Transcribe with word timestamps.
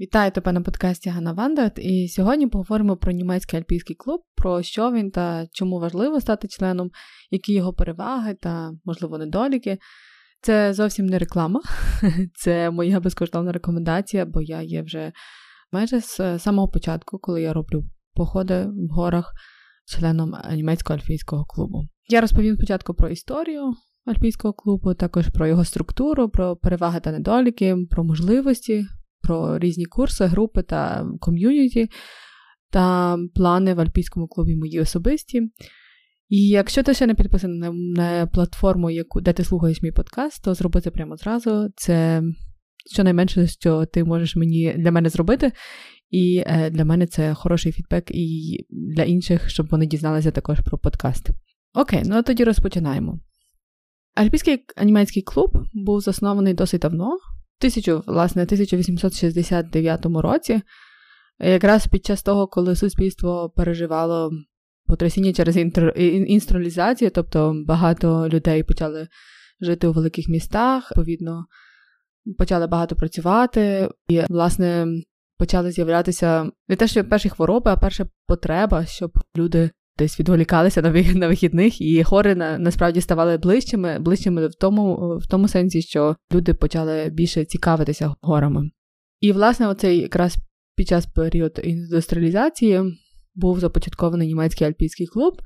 Вітаю 0.00 0.30
тебе 0.30 0.52
на 0.52 0.60
подкасті 0.60 1.10
Ганна 1.10 1.32
Вандат, 1.32 1.78
і 1.78 2.08
сьогодні 2.08 2.46
поговоримо 2.46 2.96
про 2.96 3.12
німецький 3.12 3.58
альпійський 3.58 3.96
клуб, 3.96 4.20
про 4.34 4.62
що 4.62 4.92
він 4.92 5.10
та 5.10 5.46
чому 5.52 5.80
важливо 5.80 6.20
стати 6.20 6.48
членом, 6.48 6.90
які 7.30 7.52
його 7.52 7.72
переваги 7.72 8.34
та, 8.34 8.72
можливо, 8.84 9.18
недоліки. 9.18 9.78
Це 10.40 10.74
зовсім 10.74 11.06
не 11.06 11.18
реклама, 11.18 11.60
це 12.34 12.70
моя 12.70 13.00
безкоштовна 13.00 13.52
рекомендація, 13.52 14.26
бо 14.26 14.42
я 14.42 14.62
є 14.62 14.82
вже 14.82 15.12
майже 15.72 16.00
з 16.00 16.38
самого 16.38 16.68
початку, 16.68 17.18
коли 17.18 17.42
я 17.42 17.52
роблю 17.52 17.84
походи 18.14 18.66
в 18.66 18.94
горах 18.94 19.32
членом 19.86 20.34
німецького 20.52 20.98
альпійського 20.98 21.44
клубу. 21.44 21.88
Я 22.08 22.20
розповім 22.20 22.56
спочатку 22.56 22.94
про 22.94 23.08
історію 23.08 23.72
альпійського 24.06 24.54
клубу, 24.54 24.94
також 24.94 25.28
про 25.28 25.46
його 25.46 25.64
структуру, 25.64 26.28
про 26.28 26.56
переваги 26.56 27.00
та 27.00 27.12
недоліки, 27.12 27.76
про 27.90 28.04
можливості 28.04 28.86
про 29.20 29.58
різні 29.58 29.84
курси, 29.84 30.24
групи 30.24 30.62
та 30.62 31.06
ком'юніті 31.20 31.88
та 32.70 33.16
плани 33.34 33.74
в 33.74 33.80
Альпійському 33.80 34.28
клубі 34.28 34.56
мої 34.56 34.80
особисті. 34.80 35.42
І 36.28 36.48
якщо 36.48 36.82
ти 36.82 36.94
ще 36.94 37.06
не 37.06 37.14
підписаний 37.14 37.70
на, 37.70 38.26
платформу, 38.26 38.90
яку, 38.90 39.20
де 39.20 39.32
ти 39.32 39.44
слухаєш 39.44 39.82
мій 39.82 39.92
подкаст, 39.92 40.44
то 40.44 40.54
зроби 40.54 40.80
це 40.80 40.90
прямо 40.90 41.16
зразу. 41.16 41.68
Це 41.76 42.22
щонайменше, 42.92 43.46
що 43.46 43.86
ти 43.86 44.04
можеш 44.04 44.36
мені 44.36 44.74
для 44.78 44.92
мене 44.92 45.08
зробити. 45.08 45.52
І 46.10 46.42
е, 46.46 46.70
для 46.70 46.84
мене 46.84 47.06
це 47.06 47.34
хороший 47.34 47.72
фідбек 47.72 48.10
і 48.10 48.56
для 48.70 49.02
інших, 49.02 49.50
щоб 49.50 49.68
вони 49.70 49.86
дізналися 49.86 50.30
також 50.30 50.60
про 50.60 50.78
подкаст. 50.78 51.30
Окей, 51.74 52.02
ну 52.04 52.22
тоді 52.22 52.44
розпочинаємо. 52.44 53.20
Альпійський 54.14 54.64
анімецький 54.76 55.22
клуб 55.22 55.50
був 55.74 56.00
заснований 56.00 56.54
досить 56.54 56.80
давно, 56.80 57.18
тисячу, 57.58 58.02
власне, 58.06 58.42
1869 58.42 60.06
році, 60.06 60.60
якраз 61.40 61.86
під 61.86 62.06
час 62.06 62.22
того, 62.22 62.46
коли 62.46 62.76
суспільство 62.76 63.52
переживало 63.56 64.30
потрясіння 64.86 65.32
через 65.32 65.56
інстралізацію, 66.26 67.10
тобто 67.10 67.54
багато 67.66 68.28
людей 68.28 68.62
почали 68.62 69.08
жити 69.60 69.86
у 69.86 69.92
великих 69.92 70.28
містах, 70.28 70.90
відповідно, 70.90 71.44
почали 72.38 72.66
багато 72.66 72.96
працювати, 72.96 73.88
і, 74.08 74.20
власне, 74.28 74.86
почали 75.38 75.70
з'являтися 75.70 76.50
не 76.68 76.76
те, 76.76 76.86
що 76.86 77.04
перші 77.04 77.28
хвороби, 77.28 77.70
а 77.70 77.76
перша 77.76 78.06
потреба, 78.26 78.86
щоб 78.86 79.10
люди 79.36 79.70
десь 79.98 80.20
відволікалися 80.20 80.82
на 80.82 80.90
на 80.92 81.28
вихідних, 81.28 81.80
і 81.80 82.04
хори 82.04 82.34
на, 82.34 82.58
насправді 82.58 83.00
ставали 83.00 83.38
ближчими, 83.38 83.98
ближчими 83.98 84.46
в 84.46 84.54
тому, 84.54 85.18
в 85.18 85.26
тому 85.26 85.48
сенсі, 85.48 85.82
що 85.82 86.16
люди 86.32 86.54
почали 86.54 87.10
більше 87.10 87.44
цікавитися 87.44 88.14
горами. 88.20 88.70
І, 89.20 89.32
власне, 89.32 89.68
оцей 89.68 89.98
якраз 89.98 90.36
під 90.76 90.88
час 90.88 91.06
періоду 91.06 91.60
індустріалізації 91.62 92.80
був 93.34 93.60
започаткований 93.60 94.28
німецький 94.28 94.66
альпійський 94.66 95.06
клуб. 95.06 95.42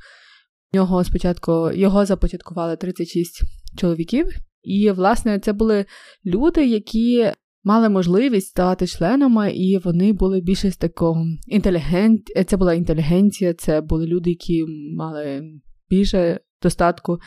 Нього 0.74 1.04
спочатку 1.04 1.70
його 1.72 2.06
започаткували 2.06 2.76
36 2.76 3.42
чоловіків, 3.78 4.26
і, 4.62 4.90
власне, 4.90 5.38
це 5.38 5.52
були 5.52 5.84
люди, 6.26 6.66
які 6.66 7.32
мали 7.64 7.88
можливість 7.88 8.48
ставати 8.48 8.86
членами, 8.86 9.52
і 9.52 9.78
вони 9.78 10.12
були 10.12 10.40
більше 10.40 10.70
з 10.70 10.76
такого 10.76 11.26
інтелігент. 11.46 12.20
Це 12.46 12.56
була 12.56 12.74
інтелігенція, 12.74 13.54
це 13.54 13.80
були 13.80 14.06
люди, 14.06 14.30
які 14.30 14.64
мали 14.96 15.42
більше 15.90 16.40
достатку, 16.62 17.18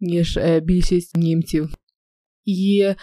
ніж 0.00 0.36
е, 0.36 0.60
більшість 0.60 1.16
німців. 1.16 1.74
І 2.44 2.94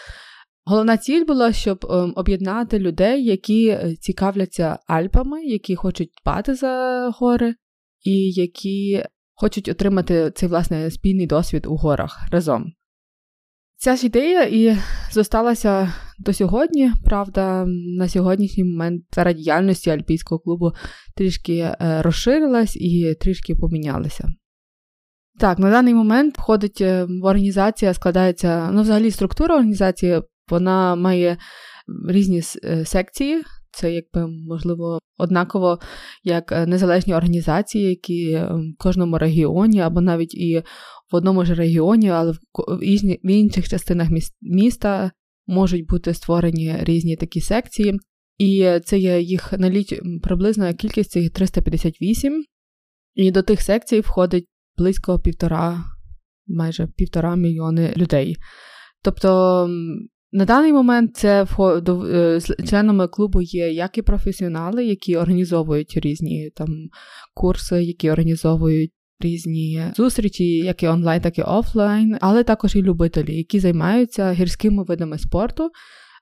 головна 0.65 0.97
ціль 0.97 1.25
була, 1.25 1.53
щоб 1.53 1.85
ем, 1.85 2.13
об'єднати 2.15 2.79
людей, 2.79 3.25
які 3.25 3.67
е, 3.67 3.95
цікавляться 3.99 4.79
Альпами, 4.87 5.45
які 5.45 5.75
хочуть 5.75 6.11
дбати 6.21 6.55
за 6.55 7.09
гори, 7.19 7.55
і 8.03 8.31
які 8.31 9.03
хочуть 9.33 9.69
отримати 9.69 10.31
цей 10.35 10.49
власне 10.49 10.91
спільний 10.91 11.27
досвід 11.27 11.65
у 11.65 11.75
горах 11.75 12.19
разом. 12.31 12.73
Ця 13.83 13.95
ж 13.95 14.05
ідея 14.05 14.43
і 14.43 14.77
зосталася 15.11 15.93
до 16.19 16.33
сьогодні. 16.33 16.91
Правда, 17.05 17.65
на 17.97 18.09
сьогоднішній 18.09 18.63
момент 18.63 19.03
сфера 19.11 19.33
діяльності 19.33 19.89
Альпійського 19.89 20.39
клубу 20.39 20.71
трішки 21.15 21.57
е, 21.57 22.01
розширилась 22.01 22.75
і 22.75 23.15
трішки 23.21 23.55
помінялася. 23.55 24.27
Так, 25.39 25.59
на 25.59 25.71
даний 25.71 25.93
момент 25.93 26.37
входить 26.37 26.81
е, 26.81 27.03
в 27.03 27.25
організація, 27.25 27.93
складається, 27.93 28.71
ну, 28.71 28.81
взагалі, 28.81 29.11
структура 29.11 29.55
організації, 29.55 30.21
вона 30.49 30.95
має 30.95 31.37
різні 32.09 32.41
е, 32.63 32.85
секції. 32.85 33.43
Це, 33.73 33.93
якби, 33.93 34.27
можливо, 34.27 34.99
однаково 35.17 35.79
як 36.23 36.67
незалежні 36.67 37.13
організації, 37.13 37.89
які 37.89 38.35
в 38.35 38.77
кожному 38.77 39.17
регіоні 39.17 39.79
або 39.79 40.01
навіть 40.01 40.33
і 40.33 40.63
в 41.11 41.15
одному 41.15 41.45
ж 41.45 41.53
регіоні, 41.53 42.09
але 42.09 42.31
в 42.31 43.31
інших 43.31 43.69
частинах 43.69 44.07
міста 44.41 45.11
можуть 45.47 45.87
бути 45.87 46.13
створені 46.13 46.75
різні 46.81 47.15
такі 47.15 47.41
секції. 47.41 47.99
І 48.37 48.79
це 48.85 48.99
є 48.99 49.21
їх 49.21 49.53
наліч 49.53 49.93
приблизно 50.23 50.73
кількість 50.73 51.11
це 51.11 51.29
358. 51.29 52.43
І 53.15 53.31
до 53.31 53.41
тих 53.41 53.61
секцій 53.61 53.99
входить 53.99 54.47
близько 54.77 55.19
півтора, 55.19 55.83
майже 56.47 56.87
півтора 56.87 57.35
мільйони 57.35 57.93
людей. 57.97 58.35
Тобто 59.03 59.69
на 60.31 60.45
даний 60.45 60.73
момент 60.73 61.15
це 61.15 61.45
е, 61.59 62.39
членами 62.67 63.07
клубу 63.07 63.41
є 63.41 63.71
як 63.71 63.97
і 63.97 64.01
професіонали, 64.01 64.85
які 64.85 65.17
організовують 65.17 65.97
різні 65.97 66.51
там 66.55 66.67
курси, 67.33 67.83
які 67.83 68.11
організовують 68.11 68.91
різні 69.19 69.83
зустрічі, 69.95 70.45
як 70.45 70.83
і 70.83 70.87
онлайн, 70.87 71.21
так 71.21 71.37
і 71.37 71.41
офлайн, 71.41 72.17
але 72.21 72.43
також 72.43 72.75
і 72.75 72.81
любителі, 72.81 73.35
які 73.35 73.59
займаються 73.59 74.31
гірськими 74.31 74.83
видами 74.83 75.17
спорту, 75.17 75.69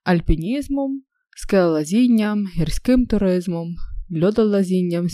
альпінізмом, 0.04 1.02
скелелазінням, 1.38 2.46
гірським 2.58 3.06
туризмом, 3.06 3.76
льодолазінням, 4.24 5.10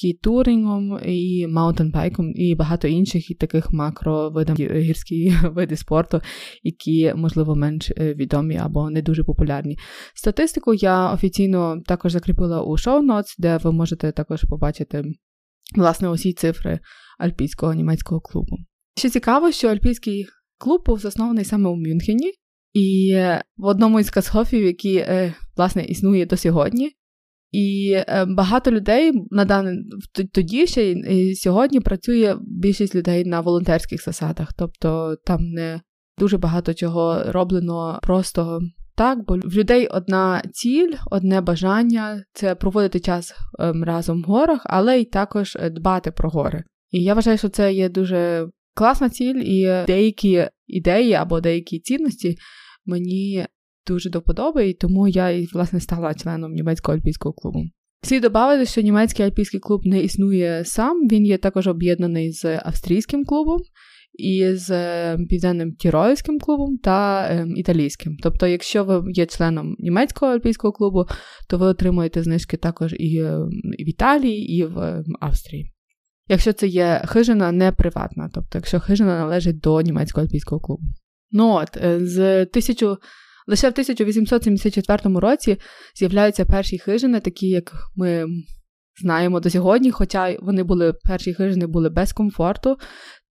скітурингом 0.00 0.98
і 1.04 1.46
маунтенбайком, 1.46 2.32
і 2.34 2.54
багато 2.54 2.88
інших 2.88 3.30
і 3.30 3.34
таких 3.34 3.72
макровидів 3.72 4.72
гірські 4.74 5.32
види 5.44 5.76
спорту, 5.76 6.20
які, 6.62 7.12
можливо, 7.16 7.56
менш 7.56 7.90
е, 7.90 8.14
відомі 8.14 8.56
або 8.56 8.90
не 8.90 9.02
дуже 9.02 9.24
популярні. 9.24 9.78
Статистику 10.14 10.74
я 10.74 11.12
офіційно 11.12 11.82
також 11.86 12.12
закріпила 12.12 12.62
у 12.62 12.76
show 12.76 13.06
notes, 13.06 13.34
де 13.38 13.56
ви 13.56 13.72
можете 13.72 14.12
також 14.12 14.44
побачити 14.44 15.04
власне, 15.76 16.08
усі 16.08 16.32
цифри 16.32 16.80
альпійського 17.18 17.74
німецького 17.74 18.20
клубу. 18.20 18.56
Ще 18.96 19.10
цікаво, 19.10 19.52
що 19.52 19.68
альпійський 19.68 20.26
клуб 20.58 20.82
був 20.86 20.98
заснований 20.98 21.44
саме 21.44 21.70
у 21.70 21.76
Мюнхені, 21.76 22.32
і 22.72 23.14
в 23.56 23.64
одному 23.64 24.00
із 24.00 24.10
касхофів, 24.10 24.64
які, 24.64 24.96
е, 24.96 25.34
власне, 25.56 25.84
існує 25.84 26.26
до 26.26 26.36
сьогодні. 26.36 26.90
І 27.52 27.92
е, 27.96 28.24
багато 28.28 28.70
людей 28.70 29.12
на 29.30 29.44
даний 29.44 29.78
тоді 30.32 30.66
ще 30.66 30.90
і 30.90 31.34
сьогодні 31.34 31.80
працює 31.80 32.36
більшість 32.40 32.94
людей 32.94 33.24
на 33.24 33.40
волонтерських 33.40 34.04
засадах, 34.04 34.52
тобто 34.58 35.16
там 35.24 35.40
не 35.40 35.80
дуже 36.18 36.38
багато 36.38 36.74
чого 36.74 37.22
роблено 37.26 37.98
просто 38.02 38.60
так, 38.94 39.18
бо 39.26 39.34
в 39.34 39.54
людей 39.54 39.86
одна 39.86 40.42
ціль, 40.52 40.92
одне 41.10 41.40
бажання 41.40 42.24
це 42.32 42.54
проводити 42.54 43.00
час 43.00 43.34
ем, 43.58 43.84
разом 43.84 44.22
в 44.22 44.24
горах, 44.24 44.62
але 44.64 45.00
й 45.00 45.04
також 45.04 45.56
е, 45.56 45.70
дбати 45.70 46.10
про 46.10 46.30
гори. 46.30 46.64
І 46.90 47.02
я 47.02 47.14
вважаю, 47.14 47.38
що 47.38 47.48
це 47.48 47.72
є 47.72 47.88
дуже 47.88 48.48
класна 48.74 49.10
ціль, 49.10 49.34
і 49.34 49.84
деякі 49.86 50.46
ідеї 50.66 51.12
або 51.12 51.40
деякі 51.40 51.80
цінності 51.80 52.36
мені 52.86 53.46
дуже 53.86 54.10
до 54.10 54.22
подоби, 54.22 54.68
і 54.68 54.74
тому 54.74 55.08
я 55.08 55.30
і 55.30 55.46
власне 55.52 55.80
стала 55.80 56.14
членом 56.14 56.52
німецького 56.52 56.98
альпійського 56.98 57.32
клубу. 57.32 57.64
Слід 58.04 58.22
додати, 58.22 58.66
що 58.66 58.80
німецький 58.80 59.26
альпійський 59.26 59.60
клуб 59.60 59.86
не 59.86 60.00
існує 60.00 60.64
сам, 60.64 61.08
він 61.08 61.26
є 61.26 61.38
також 61.38 61.66
об'єднаний 61.66 62.32
з 62.32 62.60
австрійським 62.64 63.24
клубом. 63.24 63.60
із 64.14 64.70
е, 64.70 65.18
південним 65.28 65.72
тірольським 65.72 66.38
клубом 66.38 66.78
та 66.78 67.26
е, 67.30 67.46
італійським. 67.56 68.16
Тобто, 68.22 68.46
якщо 68.46 68.84
ви 68.84 69.12
є 69.12 69.26
членом 69.26 69.74
німецького 69.78 70.32
альпійського 70.32 70.72
клубу, 70.72 71.04
то 71.48 71.58
ви 71.58 71.66
отримуєте 71.66 72.22
знижки 72.22 72.56
також 72.56 72.92
і 72.92 73.18
е, 73.18 73.38
в 73.78 73.88
Італії, 73.88 74.56
і 74.56 74.64
в 74.64 75.04
Австрії. 75.20 75.72
Якщо 76.28 76.52
це 76.52 76.66
є 76.66 77.02
хижина 77.06 77.52
не 77.52 77.72
приватна, 77.72 78.30
тобто 78.34 78.58
якщо 78.58 78.80
хижина 78.80 79.18
належить 79.18 79.60
до 79.60 79.80
німецького 79.80 80.26
альпійського 80.26 80.60
клубу. 80.60 80.82
Ну 81.30 81.48
от, 81.52 81.78
з 82.00 82.46
тисячу. 82.46 82.96
Лише 83.46 83.66
в 83.66 83.70
1874 83.70 85.18
році 85.18 85.56
з'являються 85.94 86.44
перші 86.44 86.78
хижини, 86.78 87.20
такі 87.20 87.48
як 87.48 87.72
ми 87.96 88.26
знаємо 89.02 89.40
до 89.40 89.50
сьогодні, 89.50 89.90
хоча 89.90 90.36
вони 90.42 90.62
були 90.62 90.92
перші 90.92 91.34
хижини 91.34 91.66
були 91.66 91.88
без 91.90 92.12
комфорту. 92.12 92.76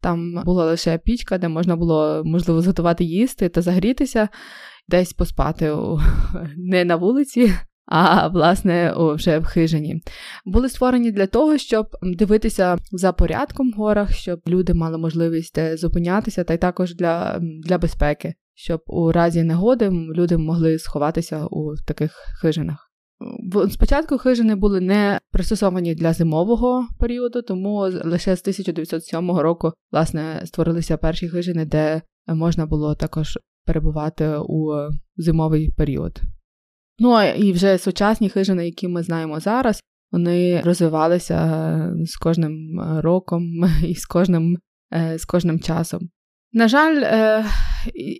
Там 0.01 0.43
була 0.45 0.65
лише 0.65 0.97
пічка, 0.97 1.37
де 1.37 1.47
можна 1.47 1.75
було 1.75 2.21
можливо 2.25 2.61
зготувати 2.61 3.03
їсти 3.03 3.49
та 3.49 3.61
загрітися, 3.61 4.29
десь 4.87 5.13
поспати 5.13 5.75
не 6.57 6.85
на 6.85 6.95
вулиці. 6.95 7.53
А 7.85 8.27
власне 8.27 8.93
вже 8.97 9.39
в 9.39 9.45
хижині 9.45 10.01
були 10.45 10.69
створені 10.69 11.11
для 11.11 11.27
того, 11.27 11.57
щоб 11.57 11.87
дивитися 12.01 12.77
за 12.91 13.13
порядком 13.13 13.71
в 13.71 13.73
горах, 13.73 14.13
щоб 14.13 14.41
люди 14.47 14.73
мали 14.73 14.97
можливість 14.97 15.77
зупинятися, 15.77 16.43
та 16.43 16.53
й 16.53 16.57
також 16.57 16.95
для 16.95 17.39
для 17.41 17.77
безпеки, 17.77 18.33
щоб 18.55 18.81
у 18.87 19.11
разі 19.11 19.43
негоди 19.43 19.89
люди 19.89 20.37
могли 20.37 20.79
сховатися 20.79 21.45
у 21.45 21.75
таких 21.87 22.11
хижинах. 22.41 22.91
Спочатку 23.69 24.17
хижини 24.17 24.55
були 24.55 24.81
не 24.81 25.19
пристосовані 25.31 25.95
для 25.95 26.13
зимового 26.13 26.87
періоду, 26.99 27.41
тому 27.41 27.79
лише 28.03 28.35
з 28.35 28.41
1907 28.41 29.31
року 29.31 29.73
власне 29.91 30.41
створилися 30.45 30.97
перші 30.97 31.29
хижини, 31.29 31.65
де 31.65 32.01
можна 32.27 32.65
було 32.65 32.95
також 32.95 33.37
перебувати 33.65 34.37
у 34.37 34.73
зимовий 35.17 35.71
період. 35.77 36.21
Ну 36.99 37.23
і 37.23 37.51
вже 37.51 37.77
сучасні 37.77 38.29
хижини, 38.29 38.65
які 38.65 38.87
ми 38.87 39.03
знаємо 39.03 39.39
зараз, 39.39 39.81
вони 40.11 40.61
розвивалися 40.61 41.93
з 42.05 42.15
кожним 42.15 42.81
роком 42.99 43.43
і 43.87 43.95
з 43.95 44.05
кожним, 44.05 44.57
е, 44.93 45.17
з 45.17 45.25
кожним 45.25 45.59
часом. 45.59 46.09
На 46.53 46.67
жаль, 46.67 47.01
е, 47.03 47.45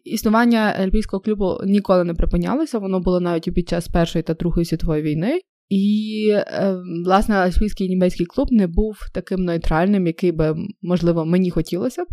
існування 0.04 0.60
Альпійського 0.60 1.22
клубу 1.22 1.57
ніколи 1.66 2.04
не 2.04 2.13
припинялося, 2.13 2.80
воно 2.80 3.00
було 3.00 3.19
навіть 3.19 3.54
під 3.54 3.69
час 3.69 3.88
Першої 3.88 4.24
та 4.24 4.33
Другої 4.33 4.66
світової 4.66 5.04
війни. 5.04 5.42
І, 5.69 6.28
е, 6.33 6.75
власне, 7.06 7.36
Альпійський 7.36 7.89
німецький 7.89 8.25
клуб 8.25 8.48
не 8.51 8.68
був 8.68 8.98
таким 9.13 9.39
нейтральним, 9.39 10.07
який 10.07 10.31
би, 10.31 10.56
можливо, 10.81 11.25
мені 11.25 11.50
хотілося 11.50 12.04
б. 12.04 12.07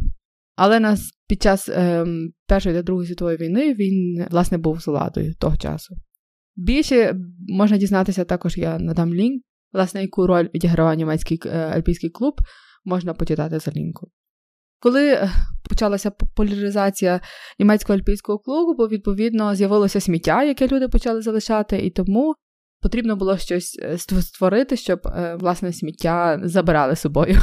Але 0.57 0.81
нас 0.81 1.11
під 1.29 1.43
час 1.43 1.69
е, 1.69 2.07
Першої 2.47 2.75
та 2.75 2.83
Другої 2.83 3.07
світової 3.07 3.37
війни 3.37 3.75
він, 3.75 4.27
власне, 4.31 4.59
був 4.59 4.81
з 4.83 4.87
владою 4.87 5.35
того 5.35 5.57
часу. 5.57 5.95
Більше 6.57 7.17
можна 7.49 7.77
дізнатися 7.77 8.25
також, 8.25 8.57
я 8.59 8.79
надам 8.79 9.15
лінк, 9.15 9.43
власне, 9.73 10.03
яку 10.03 10.27
роль 10.27 10.49
відігравав 10.55 10.95
німецький 10.95 11.41
альпійський 11.49 12.11
клуб, 12.11 12.35
можна 12.85 13.15
почитати 13.15 13.59
за 13.59 13.71
лінку. 13.71 14.11
Коли 14.81 15.09
е, 15.09 15.31
почалася 15.69 16.11
популяризація 16.11 17.21
німецького 17.59 17.99
альпійського 17.99 18.39
клубу, 18.39 18.85
відповідно 18.85 19.55
з'явилося 19.55 20.01
сміття, 20.01 20.43
яке 20.43 20.67
люди 20.69 20.89
почали 20.89 21.23
залишати, 21.23 21.79
і 21.79 21.91
тому 21.91 22.35
потрібно 22.83 23.17
було 23.17 23.39
щось 23.39 23.79
е, 23.83 23.99
створити, 23.99 24.77
щоб 24.77 25.01
е, 25.07 25.37
власне 25.41 25.73
сміття 25.73 26.41
забирали 26.45 26.97
з 26.97 27.01
собою. 27.01 27.37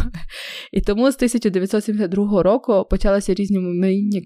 І 0.71 0.81
тому 0.81 1.11
з 1.11 1.15
1972 1.15 2.43
року 2.43 2.85
почалися 2.89 3.33
різні 3.33 3.59
міні 3.59 4.25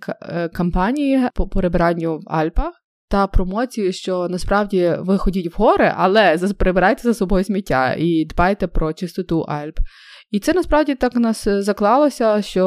кампанії 0.54 1.22
по 1.36 1.48
перебиранню 1.48 2.18
в 2.18 2.22
Альпах. 2.28 2.74
Та 3.12 3.28
промоцію, 3.28 3.94
що 3.94 4.28
насправді 4.30 4.96
ви 5.00 5.18
ходіть 5.18 5.54
в 5.54 5.62
гори, 5.62 5.94
але 5.98 6.38
прибирайте 6.38 7.04
за 7.04 7.14
собою 7.14 7.44
сміття 7.44 7.96
і 8.00 8.26
дбайте 8.26 8.68
про 8.68 8.94
чистоту 8.94 9.42
Альп. 9.42 9.80
І 10.32 10.40
це 10.40 10.54
насправді 10.54 10.96
так 10.96 11.16
у 11.16 11.20
нас 11.20 11.48
е, 11.48 11.62
заклалося, 11.62 12.42
що 12.42 12.66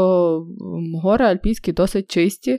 гори 1.02 1.24
альпійські 1.24 1.72
досить 1.72 2.10
чисті. 2.10 2.58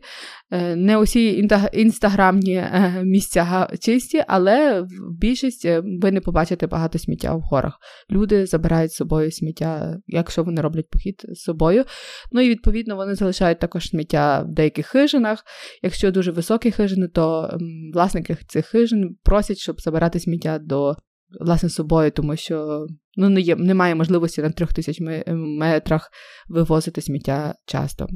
Е, 0.52 0.76
не 0.76 0.98
усі 0.98 1.48
інстаграмні 1.74 2.56
е, 2.56 3.02
місця 3.04 3.68
чисті, 3.80 4.24
але 4.28 4.82
в 4.82 4.88
більшість 5.20 5.68
ви 6.02 6.12
не 6.12 6.22
побачите 6.22 6.68
багато 6.68 7.00
сміття 7.00 7.36
в 7.36 7.40
горах. 7.40 7.80
Люди 8.12 8.46
забирають 8.46 8.92
з 8.92 8.96
собою 8.96 9.32
сміття, 9.32 9.98
якщо 10.08 10.44
вони 10.44 10.62
роблять 10.62 10.90
похід 10.90 11.26
з 11.30 11.40
собою. 11.40 11.84
Ну 12.32 12.42
і 12.42 12.50
відповідно 12.50 12.96
вони 12.96 13.16
залишають 13.16 13.60
також 13.60 13.90
сміття 13.90 14.42
в 14.42 14.54
деяких 14.54 14.86
хижинах. 14.86 15.44
Якщо 15.82 16.12
дуже 16.12 16.32
високі 16.32 16.72
хижини, 16.72 17.08
то 17.08 17.58
власники 17.94 18.38
цих 18.48 18.66
хижин 18.66 19.16
просять, 19.24 19.58
щоб 19.58 19.82
забирати 19.82 20.20
сміття 20.20 20.60
до 20.60 20.96
власне 21.42 21.70
собою, 21.70 22.12
тому 22.12 22.36
що 22.36 22.86
ну, 23.16 23.30
не 23.30 23.42
є, 23.42 23.56
немає 23.56 23.96
можливості 23.96 24.42
на 24.42 24.50
трьох 24.50 24.74
тисяч 24.74 24.98
метрах 25.28 26.12
вивозити 26.50 27.02
сміття 27.02 27.56
часто. 27.66 28.08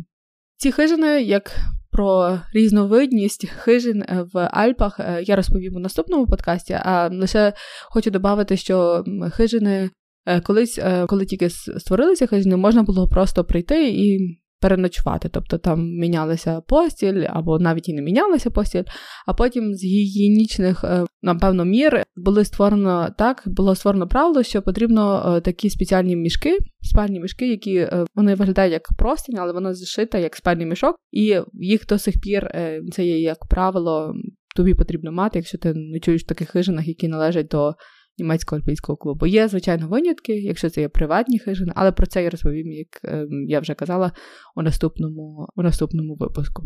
Ці 0.57 0.71
хижини, 0.71 1.21
як 1.21 1.51
про 1.91 2.39
різновидність 2.53 3.49
хижин 3.49 4.03
в 4.33 4.49
Альпах, 4.53 4.99
е, 4.99 5.23
я 5.23 5.35
розповім 5.35 5.75
у 5.75 5.79
наступному 5.79 6.27
подкасті, 6.27 6.73
а 6.73 7.09
лише 7.09 7.53
хочу 7.89 8.11
додати, 8.11 8.57
що 8.57 9.03
хижини 9.31 9.89
е, 10.25 10.41
колись, 10.41 10.79
е, 10.79 11.05
коли 11.05 11.25
тільки 11.25 11.49
створилися 11.49 12.27
хижини, 12.27 12.55
можна 12.57 12.83
було 12.83 13.07
просто 13.07 13.43
прийти 13.43 13.89
і 13.89 14.37
переночувати. 14.59 15.29
Тобто 15.29 15.57
там 15.57 15.89
мінялася 15.97 16.61
постіль, 16.61 17.25
або 17.29 17.59
навіть 17.59 17.89
і 17.89 17.93
не 17.93 18.01
мінялася 18.01 18.49
постіль, 18.49 18.83
а 19.27 19.33
потім 19.33 19.75
з 19.75 19.83
гігієнічних, 19.83 20.83
е, 20.83 21.05
напевно, 21.21 21.65
мір 21.65 22.03
були 22.15 22.45
створено 22.45 23.09
так, 23.17 23.43
було 23.45 23.75
створено 23.75 24.07
правило, 24.07 24.43
що 24.43 24.61
потрібно 24.61 25.35
е, 25.37 25.41
такі 25.41 25.69
спеціальні 25.69 26.15
мішки, 26.15 26.57
спальні 26.81 27.19
мішки, 27.19 27.49
які 27.49 27.75
е, 27.75 28.05
вони 28.15 28.35
виглядають 28.35 28.73
як 28.73 28.87
простінь, 28.97 29.39
але 29.39 29.53
воно 29.53 29.73
зшита 29.73 30.17
як 30.17 30.35
спальний 30.35 30.65
мішок, 30.65 30.95
і 31.11 31.39
їх 31.53 31.85
до 31.85 31.97
сих 31.97 32.21
пір 32.21 32.51
це 32.91 33.05
є 33.05 33.19
як 33.21 33.45
правило. 33.49 34.13
Тобі 34.55 34.73
потрібно 34.73 35.11
мати, 35.11 35.39
якщо 35.39 35.57
ти 35.57 35.73
не 35.73 35.99
чуєш 35.99 36.23
в 36.23 36.27
таких 36.27 36.49
хижинах, 36.49 36.87
які 36.87 37.07
належать 37.07 37.47
до 37.47 37.75
німецького 38.17 38.59
альпійського 38.59 38.97
клубу. 38.97 39.25
Є, 39.25 39.47
звичайно, 39.47 39.87
винятки, 39.87 40.33
якщо 40.33 40.69
це 40.69 40.81
є 40.81 40.89
приватні 40.89 41.39
хижини, 41.39 41.71
але 41.75 41.91
про 41.91 42.07
це 42.07 42.23
я 42.23 42.29
розповім, 42.29 42.71
як 42.71 42.87
ем, 43.03 43.45
я 43.47 43.59
вже 43.59 43.73
казала 43.73 44.11
у 44.55 44.61
наступному, 44.61 45.47
у 45.55 45.63
наступному 45.63 46.15
випуску. 46.15 46.63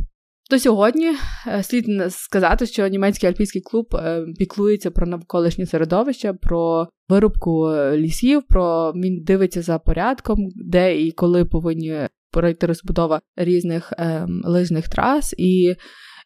До 0.51 0.59
сьогодні 0.59 1.11
е, 1.47 1.63
слід 1.63 1.85
сказати, 2.09 2.65
що 2.65 2.87
німецький 2.87 3.29
альпійський 3.29 3.61
клуб 3.61 3.95
е, 3.95 4.25
піклується 4.37 4.91
про 4.91 5.07
навколишнє 5.07 5.65
середовище, 5.65 6.33
про 6.33 6.87
вирубку 7.09 7.67
е, 7.67 7.97
лісів, 7.97 8.43
про 8.47 8.91
він 8.91 9.23
дивиться 9.23 9.61
за 9.61 9.79
порядком, 9.79 10.37
де 10.55 11.01
і 11.01 11.11
коли 11.11 11.45
повинні 11.45 12.07
пройти 12.31 12.67
розбудова 12.67 13.21
різних 13.35 13.93
ем, 13.97 14.41
лижних 14.45 14.89
трас 14.89 15.35
і 15.37 15.75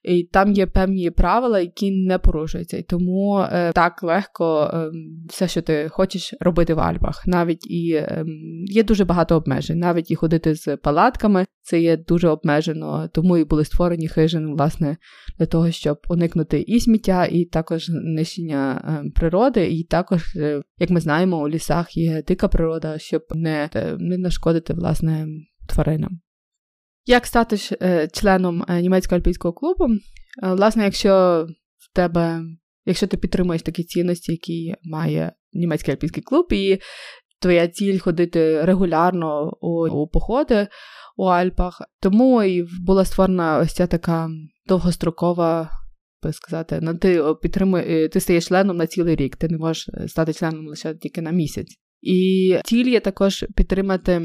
і 0.07 0.23
там 0.23 0.53
є 0.53 0.65
певні 0.65 1.11
правила, 1.11 1.59
які 1.59 1.91
не 1.91 2.17
порушуються. 2.17 2.77
І 2.77 2.83
тому 2.83 3.39
е, 3.51 3.71
так 3.71 4.03
легко 4.03 4.71
е, 4.73 4.91
все, 5.29 5.47
що 5.47 5.61
ти 5.61 5.89
хочеш 5.89 6.33
робити 6.39 6.73
в 6.73 6.79
Альпах. 6.79 7.27
Навіть 7.27 7.71
і 7.71 7.91
е, 7.91 8.25
є 8.65 8.83
дуже 8.83 9.05
багато 9.05 9.35
обмежень. 9.35 9.79
Навіть 9.79 10.11
і 10.11 10.15
ходити 10.15 10.55
з 10.55 10.77
палатками 10.77 11.45
це 11.61 11.81
є 11.81 11.97
дуже 11.97 12.27
обмежено, 12.27 13.09
тому 13.13 13.37
і 13.37 13.43
були 13.43 13.65
створені 13.65 14.07
хижини, 14.07 14.53
власне, 14.53 14.97
для 15.39 15.45
того, 15.45 15.71
щоб 15.71 15.97
уникнути 16.09 16.61
і 16.67 16.79
сміття, 16.79 17.25
і 17.25 17.45
також 17.45 17.89
нищення 17.89 18.81
е, 18.87 19.09
природи. 19.15 19.67
І 19.67 19.83
також, 19.83 20.35
е, 20.35 20.61
як 20.79 20.89
ми 20.89 20.99
знаємо, 20.99 21.41
у 21.41 21.49
лісах 21.49 21.97
є 21.97 22.23
дика 22.27 22.47
природа, 22.47 22.97
щоб 22.97 23.21
не, 23.35 23.69
е, 23.75 23.95
не 23.99 24.17
нашкодити 24.17 24.73
власне 24.73 25.27
тваринам. 25.67 26.19
Як 27.05 27.25
стати 27.25 27.57
е, 27.81 28.07
членом 28.07 28.65
е, 28.67 28.81
німецького 28.81 29.17
альпійського 29.17 29.53
клубу? 29.53 29.85
Е, 30.43 30.53
власне, 30.53 30.83
якщо 30.83 31.45
в 31.77 31.95
тебе, 31.95 32.41
якщо 32.85 33.07
ти 33.07 33.17
підтримуєш 33.17 33.61
такі 33.61 33.83
цінності, 33.83 34.31
які 34.31 34.75
має 34.83 35.31
німецький 35.53 35.93
альпійський 35.93 36.23
клуб, 36.23 36.45
і 36.51 36.79
твоя 37.41 37.67
ціль 37.67 37.99
ходити 37.99 38.65
регулярно 38.65 39.57
у, 39.61 39.87
у 39.87 40.07
походи 40.07 40.67
у 41.17 41.23
Альпах, 41.23 41.81
тому 42.01 42.43
і 42.43 42.65
була 42.85 43.05
створена 43.05 43.57
ось 43.57 43.73
ця 43.73 43.87
така 43.87 44.29
довгострокова. 44.67 45.69
Сказати, 46.31 46.79
ну, 46.81 46.97
ти 46.97 47.23
підтримує, 47.41 48.09
ти 48.09 48.19
стаєш 48.19 48.47
членом 48.47 48.77
на 48.77 48.87
цілий 48.87 49.15
рік, 49.15 49.35
ти 49.35 49.47
не 49.47 49.57
можеш 49.57 49.89
стати 50.07 50.33
членом 50.33 50.67
лише 50.67 50.95
тільки 50.95 51.21
на 51.21 51.31
місяць. 51.31 51.77
І 52.01 52.57
ціль 52.63 52.85
є 52.85 52.99
також 52.99 53.45
підтримати 53.55 54.21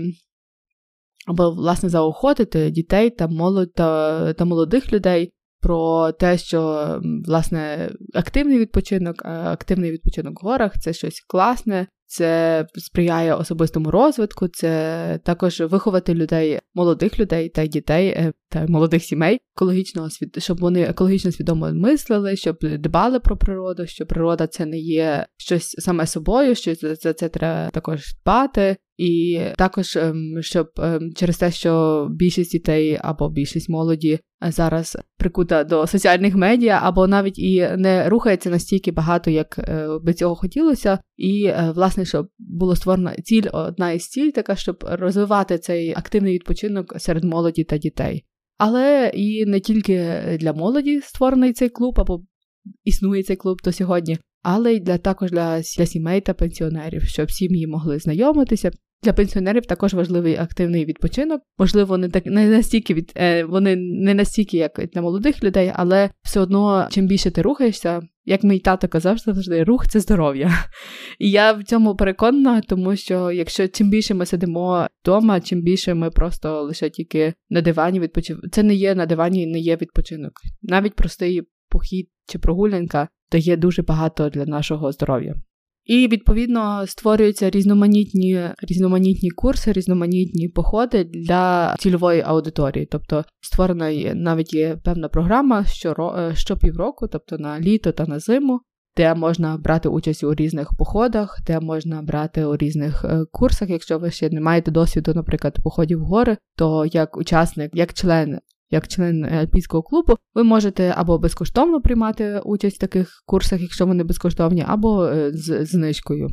або, 1.27 1.51
власне, 1.51 1.89
заохотити 1.89 2.71
дітей 2.71 3.11
та 3.11 3.27
молодь 3.27 3.73
та, 3.73 4.33
та 4.33 4.45
молодих 4.45 4.93
людей 4.93 5.33
про 5.61 6.13
те, 6.13 6.39
що 6.39 7.01
власне 7.27 7.91
активний 8.15 8.59
відпочинок, 8.59 9.25
активний 9.25 9.91
відпочинок 9.91 10.43
в 10.43 10.47
горах 10.47 10.79
це 10.81 10.93
щось 10.93 11.25
класне, 11.29 11.87
це 12.07 12.67
сприяє 12.75 13.35
особистому 13.35 13.91
розвитку, 13.91 14.49
це 14.49 15.21
також 15.25 15.61
виховати 15.61 16.15
людей, 16.15 16.59
молодих 16.75 17.19
людей 17.19 17.49
та 17.49 17.67
дітей 17.67 18.09
е, 18.09 18.33
та 18.49 18.67
молодих 18.67 19.05
сімей, 19.05 19.41
екологічного 19.57 20.09
щоб 20.39 20.61
вони 20.61 20.83
екологічно 20.83 21.33
свідомо 21.33 21.73
мислили, 21.73 22.37
щоб 22.37 22.57
дбали 22.61 23.21
про 23.21 23.37
природу, 23.37 23.87
що 23.87 24.07
природа 24.07 24.47
це 24.47 24.67
не 24.67 24.79
є 24.79 25.27
щось 25.37 25.75
саме 25.79 26.07
собою, 26.07 26.55
що 26.55 26.75
за 26.75 26.97
це 26.97 27.29
треба 27.29 27.71
також 27.71 28.01
дбати. 28.23 28.77
І 29.01 29.41
також 29.59 29.97
ем, 29.97 30.39
щоб 30.41 30.69
ем, 30.79 31.13
через 31.17 31.39
те, 31.39 31.51
що 31.51 32.07
більшість 32.11 32.53
дітей 32.53 32.99
або 33.01 33.31
більшість 33.31 33.69
молоді 33.69 34.19
зараз 34.49 34.99
прикута 35.19 35.65
до 35.65 35.87
соціальних 35.87 36.35
медіа, 36.35 36.81
або 36.83 37.07
навіть 37.07 37.39
і 37.39 37.69
не 37.77 38.09
рухається 38.09 38.51
настільки 38.51 38.93
багато, 38.93 39.31
як 39.31 39.59
е, 39.59 39.89
би 40.03 40.15
цього 40.15 40.35
хотілося, 40.35 40.99
і 41.17 41.45
е, 41.45 41.73
власне, 41.75 42.05
щоб 42.05 42.29
було 42.39 42.77
створена 42.77 43.15
ціль, 43.15 43.47
одна 43.53 43.93
із 43.93 44.09
ціль, 44.09 44.31
така, 44.31 44.57
щоб 44.57 44.77
розвивати 44.89 45.59
цей 45.59 45.91
активний 45.91 46.35
відпочинок 46.35 46.95
серед 46.99 47.25
молоді 47.25 47.65
та 47.65 47.79
дітей. 47.79 48.25
Але 48.59 49.13
і 49.15 49.47
не 49.47 49.61
тільки 49.61 50.23
для 50.41 50.53
молоді 50.53 51.01
створений 51.01 51.53
цей 51.53 51.69
клуб, 51.69 52.01
або 52.01 52.23
існує 52.85 53.23
цей 53.23 53.37
клуб 53.37 53.59
до 53.65 53.73
сьогодні, 53.73 54.19
але 54.43 54.75
й 54.75 54.81
для 54.81 54.99
також 54.99 55.31
для, 55.31 55.61
для 55.79 55.87
сімей 55.87 56.21
та 56.21 56.35
пенсіонерів, 56.35 57.03
щоб 57.03 57.31
сім'ї 57.31 57.67
могли 57.67 57.99
знайомитися, 57.99 58.71
для 59.03 59.13
пенсіонерів 59.13 59.67
також 59.67 59.95
важливий 59.95 60.37
активний 60.37 60.85
відпочинок. 60.85 61.43
Можливо, 61.59 61.99
не 61.99 62.09
так 62.09 62.27
не 62.27 62.49
настільки 62.49 62.95
від 62.95 63.13
е, 63.17 63.45
вони 63.45 63.77
не 63.77 64.15
настільки, 64.15 64.57
як 64.57 64.81
для 64.93 65.03
молодих 65.03 65.45
людей, 65.45 65.73
але 65.75 66.11
все 66.23 66.41
одно, 66.41 66.89
чим 66.91 67.07
більше 67.07 67.31
ти 67.31 67.43
рухаєшся, 67.43 68.03
як 68.25 68.43
мій 68.43 68.59
тато 68.59 68.89
казав, 68.89 69.19
завжди 69.19 69.65
рух 69.65 69.89
це 69.89 70.01
здоров'я. 70.01 70.51
І 71.19 71.31
я 71.31 71.53
в 71.53 71.65
цьому 71.65 71.97
переконана, 71.97 72.61
тому 72.61 72.97
що 72.97 73.31
якщо 73.31 73.69
чим 73.69 73.91
більше 73.91 74.15
ми 74.15 74.27
сидимо 74.27 74.87
вдома, 75.03 75.41
чим 75.41 75.63
більше 75.63 75.95
ми 75.95 76.11
просто 76.11 76.63
лише 76.63 76.91
тільки 76.91 77.35
на 77.51 77.61
дивані 77.61 78.01
відпочиваємо. 78.01 78.49
Це 78.53 78.63
не 78.63 78.75
є 78.75 78.95
на 78.95 79.07
дивані, 79.07 79.47
не 79.47 79.59
є 79.59 79.77
відпочинок. 79.77 80.33
Навіть 80.63 80.95
простий 80.95 81.43
похід 81.69 82.09
чи 82.29 82.39
прогулянка 82.39 83.09
дає 83.33 83.57
дуже 83.57 83.83
багато 83.83 84.29
для 84.29 84.45
нашого 84.45 84.93
здоров'я. 84.93 85.35
І 85.85 86.09
відповідно 86.09 86.87
створюються 86.87 87.51
різноманітні 87.51 88.49
різноманітні 88.63 89.31
курси, 89.31 89.73
різноманітні 89.73 90.49
походи 90.49 91.05
для 91.05 91.77
цільової 91.79 92.23
аудиторії. 92.27 92.87
Тобто 92.87 93.25
створена 93.41 94.15
навіть 94.15 94.55
є 94.55 94.77
певна 94.85 95.09
програма 95.09 95.65
що 95.65 96.15
е, 96.19 96.35
щопівроку, 96.37 97.09
тобто 97.09 97.39
на 97.39 97.61
літо 97.61 97.93
та 97.93 98.07
на 98.07 98.19
зиму. 98.19 98.61
Де 98.97 99.15
можна 99.15 99.57
брати 99.57 99.89
участь 99.89 100.25
у 100.25 100.35
різних 100.35 100.71
походах, 100.79 101.39
де 101.47 101.61
можна 101.61 102.03
брати 102.03 102.45
у 102.45 102.57
різних 102.57 103.05
е, 103.05 103.25
курсах, 103.33 103.71
якщо 103.71 103.99
ви 103.99 104.11
ще 104.11 104.31
не 104.31 104.41
маєте 104.41 104.71
досвіду, 104.71 105.15
наприклад, 105.15 105.59
походів 105.63 106.01
в 106.01 106.05
гори, 106.05 106.37
то 106.57 106.87
як 106.87 107.17
учасник, 107.17 107.71
як 107.75 107.95
член 107.95 108.39
як 108.71 108.89
член 108.89 109.25
е, 109.25 109.29
альпійського 109.29 109.83
клубу, 109.83 110.15
ви 110.35 110.45
можете 110.45 110.95
або 110.97 111.19
безкоштовно 111.19 111.81
приймати 111.81 112.41
участь 112.45 112.77
в 112.77 112.81
таких 112.81 113.23
курсах, 113.27 113.61
якщо 113.61 113.87
вони 113.87 114.05
безкоштовні, 114.05 114.65
або 114.67 115.07
е, 115.07 115.31
з 115.33 115.67
знижкою. 115.67 116.29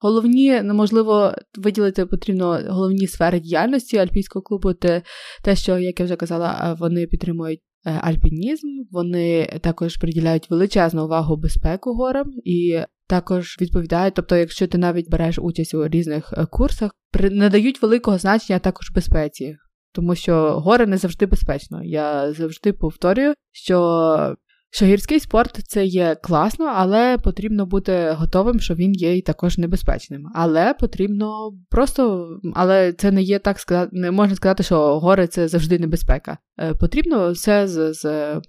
Головні, 0.00 0.62
можливо, 0.62 1.34
виділити 1.58 2.06
потрібно 2.06 2.60
головні 2.68 3.06
сфери 3.06 3.40
діяльності 3.40 3.96
альпійського 3.96 4.42
клубу, 4.42 4.74
те, 4.74 5.02
те, 5.44 5.56
що, 5.56 5.78
як 5.78 6.00
я 6.00 6.06
вже 6.06 6.16
казала, 6.16 6.76
вони 6.80 7.06
підтримують 7.06 7.60
е, 7.86 7.90
альпінізм, 7.90 8.66
вони 8.90 9.58
також 9.60 9.96
приділяють 9.96 10.50
величезну 10.50 11.04
увагу 11.04 11.36
безпеку 11.36 11.94
горам 11.94 12.26
і 12.44 12.78
також 13.08 13.56
відповідають, 13.60 14.14
тобто, 14.14 14.36
якщо 14.36 14.66
ти 14.66 14.78
навіть 14.78 15.10
береш 15.10 15.38
участь 15.38 15.74
у 15.74 15.88
різних 15.88 16.34
курсах, 16.50 16.90
надають 17.30 17.82
великого 17.82 18.18
значення 18.18 18.58
також 18.58 18.90
безпеці 18.94 19.56
тому 19.92 20.14
що 20.14 20.60
гори 20.60 20.86
не 20.86 20.96
завжди 20.96 21.26
безпечно. 21.26 21.84
Я 21.84 22.32
завжди 22.32 22.72
повторюю, 22.72 23.34
що 23.52 24.36
що 24.70 24.86
гірський 24.86 25.20
спорт 25.20 25.60
це 25.64 25.84
є 25.84 26.16
класно, 26.22 26.72
але 26.74 27.18
потрібно 27.18 27.66
бути 27.66 28.10
готовим, 28.10 28.60
що 28.60 28.74
він 28.74 28.92
є 28.92 29.16
і 29.16 29.22
також 29.22 29.58
небезпечним. 29.58 30.26
Але 30.34 30.74
потрібно 30.74 31.52
просто, 31.70 32.28
але 32.54 32.92
це 32.92 33.10
не 33.10 33.22
є 33.22 33.38
так 33.38 33.58
сказати, 33.58 33.90
не 33.92 34.10
можна 34.10 34.36
сказати, 34.36 34.62
що 34.62 35.00
гори 35.00 35.26
це 35.26 35.48
завжди 35.48 35.78
небезпека. 35.78 36.38
Е, 36.60 36.74
потрібно 36.74 37.32
все 37.32 37.68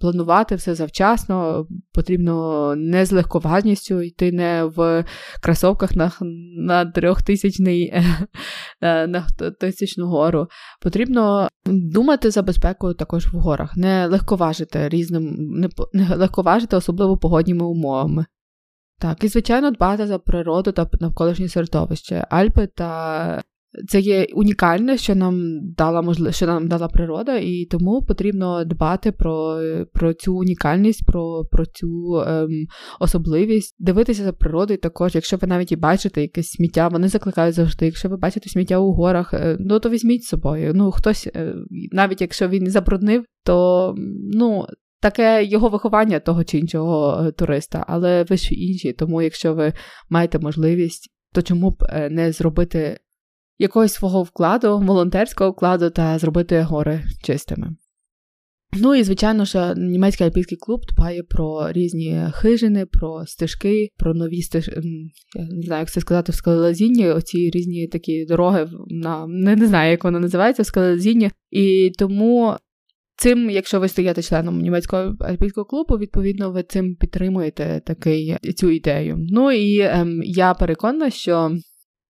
планувати, 0.00 0.54
все 0.54 0.74
завчасно, 0.74 1.66
потрібно 1.92 2.74
не 2.76 3.06
з 3.06 3.12
легковажністю 3.12 4.02
йти 4.02 4.32
не 4.32 4.64
в 4.64 5.04
кросовках 5.42 5.96
на 5.96 6.12
на 6.56 6.86
трьохтисячний 6.86 7.92
е, 8.80 9.06
на 9.06 9.26
тисячну 9.60 10.06
гору. 10.06 10.46
Потрібно 10.80 11.48
думати 11.66 12.30
за 12.30 12.42
безпеку 12.42 12.94
також 12.94 13.26
в 13.26 13.36
горах, 13.36 13.76
не 13.76 14.06
легковажити 14.06 14.88
різним, 14.88 15.36
не, 15.38 15.68
не 15.92 16.16
легковажити, 16.16 16.76
особливо 16.76 17.18
погодніми 17.18 17.66
умовами. 17.66 18.26
Так, 18.98 19.24
і 19.24 19.28
звичайно, 19.28 19.70
дбати 19.70 20.06
за 20.06 20.18
природу 20.18 20.72
та 20.72 20.86
навколишнє 21.00 21.48
середовище. 21.48 22.26
Альпи 22.30 22.66
та 22.66 23.42
це 23.88 24.00
є 24.00 24.26
унікальне, 24.34 24.98
що 24.98 25.14
нам 25.14 25.60
дала 25.76 26.02
можливо, 26.02 26.32
що 26.32 26.46
нам 26.46 26.68
дала 26.68 26.88
природа, 26.88 27.36
і 27.36 27.64
тому 27.70 28.02
потрібно 28.02 28.64
дбати 28.64 29.12
про 29.12 29.60
про 29.92 30.14
цю 30.14 30.36
унікальність, 30.36 31.06
про 31.06 31.44
про 31.50 31.66
цю 31.66 32.22
ем, 32.26 32.48
особливість, 33.00 33.76
дивитися 33.78 34.24
за 34.24 34.32
природою. 34.32 34.78
Також, 34.78 35.14
якщо 35.14 35.36
ви 35.36 35.48
навіть 35.48 35.72
і 35.72 35.76
бачите 35.76 36.22
якесь 36.22 36.50
сміття, 36.50 36.88
вони 36.88 37.08
закликають 37.08 37.54
завжди. 37.54 37.86
Якщо 37.86 38.08
ви 38.08 38.16
бачите 38.16 38.48
сміття 38.50 38.78
у 38.78 38.92
горах, 38.92 39.34
е, 39.34 39.56
ну 39.60 39.80
то 39.80 39.90
візьміть 39.90 40.24
з 40.24 40.28
собою. 40.28 40.72
Ну 40.74 40.90
хтось, 40.90 41.28
е, 41.34 41.54
навіть 41.92 42.20
якщо 42.20 42.48
він 42.48 42.70
забруднив, 42.70 43.24
то 43.44 43.94
ну. 44.32 44.66
Таке 45.02 45.44
його 45.44 45.68
виховання 45.68 46.20
того 46.20 46.44
чи 46.44 46.58
іншого 46.58 47.24
е, 47.26 47.32
туриста, 47.32 47.84
але 47.88 48.24
ви 48.24 48.36
ж 48.36 48.54
інші. 48.54 48.92
Тому, 48.92 49.22
якщо 49.22 49.54
ви 49.54 49.72
маєте 50.10 50.38
можливість, 50.38 51.10
то 51.34 51.42
чому 51.42 51.70
б 51.70 52.08
не 52.10 52.32
зробити 52.32 52.98
якогось 53.60 53.92
свого 53.92 54.22
вкладу, 54.22 54.78
волонтерського 54.78 55.50
вкладу 55.50 55.90
та 55.90 56.18
зробити 56.18 56.60
гори 56.60 57.04
чистими. 57.22 57.76
Ну 58.72 58.94
і, 58.94 59.02
звичайно 59.02 59.44
що 59.44 59.74
німецький 59.76 60.26
альпійський 60.26 60.58
клуб 60.58 60.80
дбає 60.92 61.22
про 61.22 61.72
різні 61.72 62.26
хижини, 62.32 62.86
про 62.86 63.26
стежки, 63.26 63.88
про 63.96 64.14
нові 64.14 64.42
стежки, 64.42 64.72
я 65.34 65.42
не 65.42 65.62
знаю, 65.62 65.80
як 65.80 65.90
це 65.90 66.00
сказати 66.00 66.32
в 66.32 66.34
скалелазінні, 66.34 67.08
оці 67.08 67.50
різні 67.50 67.88
такі 67.88 68.24
дороги 68.24 68.68
на 68.86 69.26
не, 69.26 69.56
не 69.56 69.66
знаю, 69.66 69.90
як 69.90 70.04
вона 70.04 70.20
називається 70.20 70.62
в 70.62 70.66
скалелазінні. 70.66 71.30
І 71.50 71.92
тому 71.98 72.56
цим, 73.16 73.50
якщо 73.50 73.80
ви 73.80 73.88
стаєте 73.88 74.22
членом 74.22 74.60
німецького 74.60 75.16
альпійського 75.20 75.64
клубу, 75.64 75.98
відповідно, 75.98 76.50
ви 76.50 76.62
цим 76.62 76.94
підтримуєте 76.94 77.82
такий 77.86 78.36
цю 78.56 78.70
ідею. 78.70 79.16
Ну 79.18 79.52
і 79.52 79.80
ем, 79.80 80.22
я 80.24 80.54
переконана, 80.54 81.10
що 81.10 81.50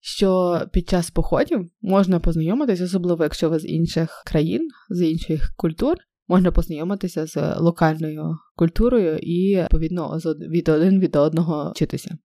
що 0.01 0.61
під 0.73 0.89
час 0.89 1.11
походів 1.11 1.71
можна 1.81 2.21
познайомитися, 2.21 2.85
особливо 2.85 3.25
якщо 3.25 3.51
ви 3.51 3.59
з 3.59 3.65
інших 3.65 4.23
країн, 4.27 4.69
з 4.91 5.03
інших 5.03 5.53
культур, 5.57 5.97
можна 6.29 6.53
познайомитися 6.53 7.27
з 7.27 7.57
локальною 7.59 8.37
культурою 8.57 9.19
і, 9.19 9.57
відповідно, 9.57 10.19
від 10.51 10.69
один 10.69 11.01
від 11.01 11.17
одного 11.17 11.71
вчитися. 11.71 12.19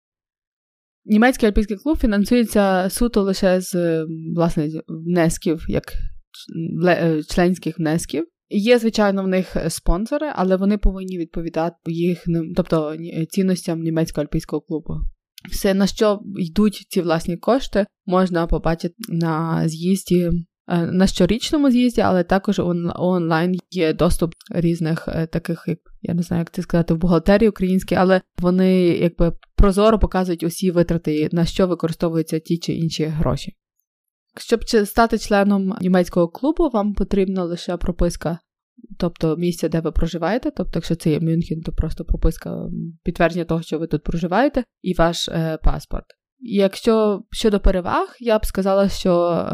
Німецький 1.06 1.50
альпійський 1.50 1.78
клуб 1.78 1.98
фінансується 1.98 2.90
суто 2.90 3.22
лише 3.22 3.62
з 3.62 4.04
власне 4.36 4.70
внесків, 4.88 5.66
як 5.68 5.84
членських 7.30 7.80
внесків. 7.80 8.28
Є, 8.50 8.80
звичайно, 8.80 9.24
в 9.24 9.28
них 9.28 9.58
спонсори, 9.70 10.28
але 10.36 10.56
вони 10.56 10.78
повинні 10.78 11.18
відповідати 11.18 11.76
їхнім, 11.86 12.54
тобто 12.56 12.96
цінностям 13.30 13.80
німецького 13.80 14.24
альпійського 14.24 14.62
клубу. 14.62 14.94
Все, 15.52 15.74
на 15.74 15.88
що 15.88 16.20
йдуть 16.38 16.86
ці 16.90 17.02
власні 17.02 17.38
кошти, 17.38 17.86
можна 18.06 18.48
побачити 18.48 18.96
на 19.10 19.68
з'їзді. 19.68 20.32
Е, 20.68 20.86
на 20.86 21.08
щорічному 21.08 21.72
з'їзді, 21.72 22.02
але 22.02 22.24
також 22.24 22.60
онлайн 22.96 23.56
є 23.72 23.94
доступ 23.94 24.34
різних 24.50 25.08
е, 25.08 25.28
таких, 25.28 25.64
як 25.68 25.80
я 26.02 26.14
не 26.14 26.22
знаю, 26.22 26.42
як 26.42 26.52
це 26.52 26.62
сказати, 26.62 26.94
в 26.94 26.98
бухгалтерії 26.98 27.50
українській, 27.50 27.96
але 27.96 28.22
вони 28.38 28.82
якби 28.82 29.34
прозоро 29.56 30.00
показують 30.00 30.44
усі 30.44 30.72
витрати, 30.72 31.30
на 31.32 31.46
що 31.46 31.68
використовуються 31.68 32.40
ті 32.40 32.58
чи 32.58 32.74
інші 32.74 33.06
гроші. 33.06 33.56
Щоб 34.38 34.64
стати 34.86 35.18
членом 35.18 35.76
німецького 35.82 36.28
клубу, 36.28 36.70
вам 36.74 36.94
потрібна 36.94 37.44
лише 37.44 37.78
прописка 37.78 38.40
тобто 38.98 39.36
місця, 39.38 39.70
де 39.70 39.80
ви 39.80 39.92
проживаєте. 39.92 40.52
Тобто, 40.52 40.72
якщо 40.76 40.96
це 40.96 41.10
є 41.10 41.20
Мюнхен, 41.20 41.62
то 41.62 41.72
просто 41.72 42.06
прописка 42.06 42.70
підтвердження 43.04 43.46
того, 43.46 43.62
що 43.62 43.80
ви 43.80 43.88
тут 43.88 44.04
проживаєте, 44.04 44.64
і 44.82 44.94
ваш 44.94 45.30
е, 45.30 45.58
паспорт. 45.64 46.06
Якщо 46.40 47.22
щодо 47.32 47.60
переваг, 47.60 48.16
я 48.20 48.40
б 48.40 48.46
сказала, 48.46 48.90
що 48.90 49.46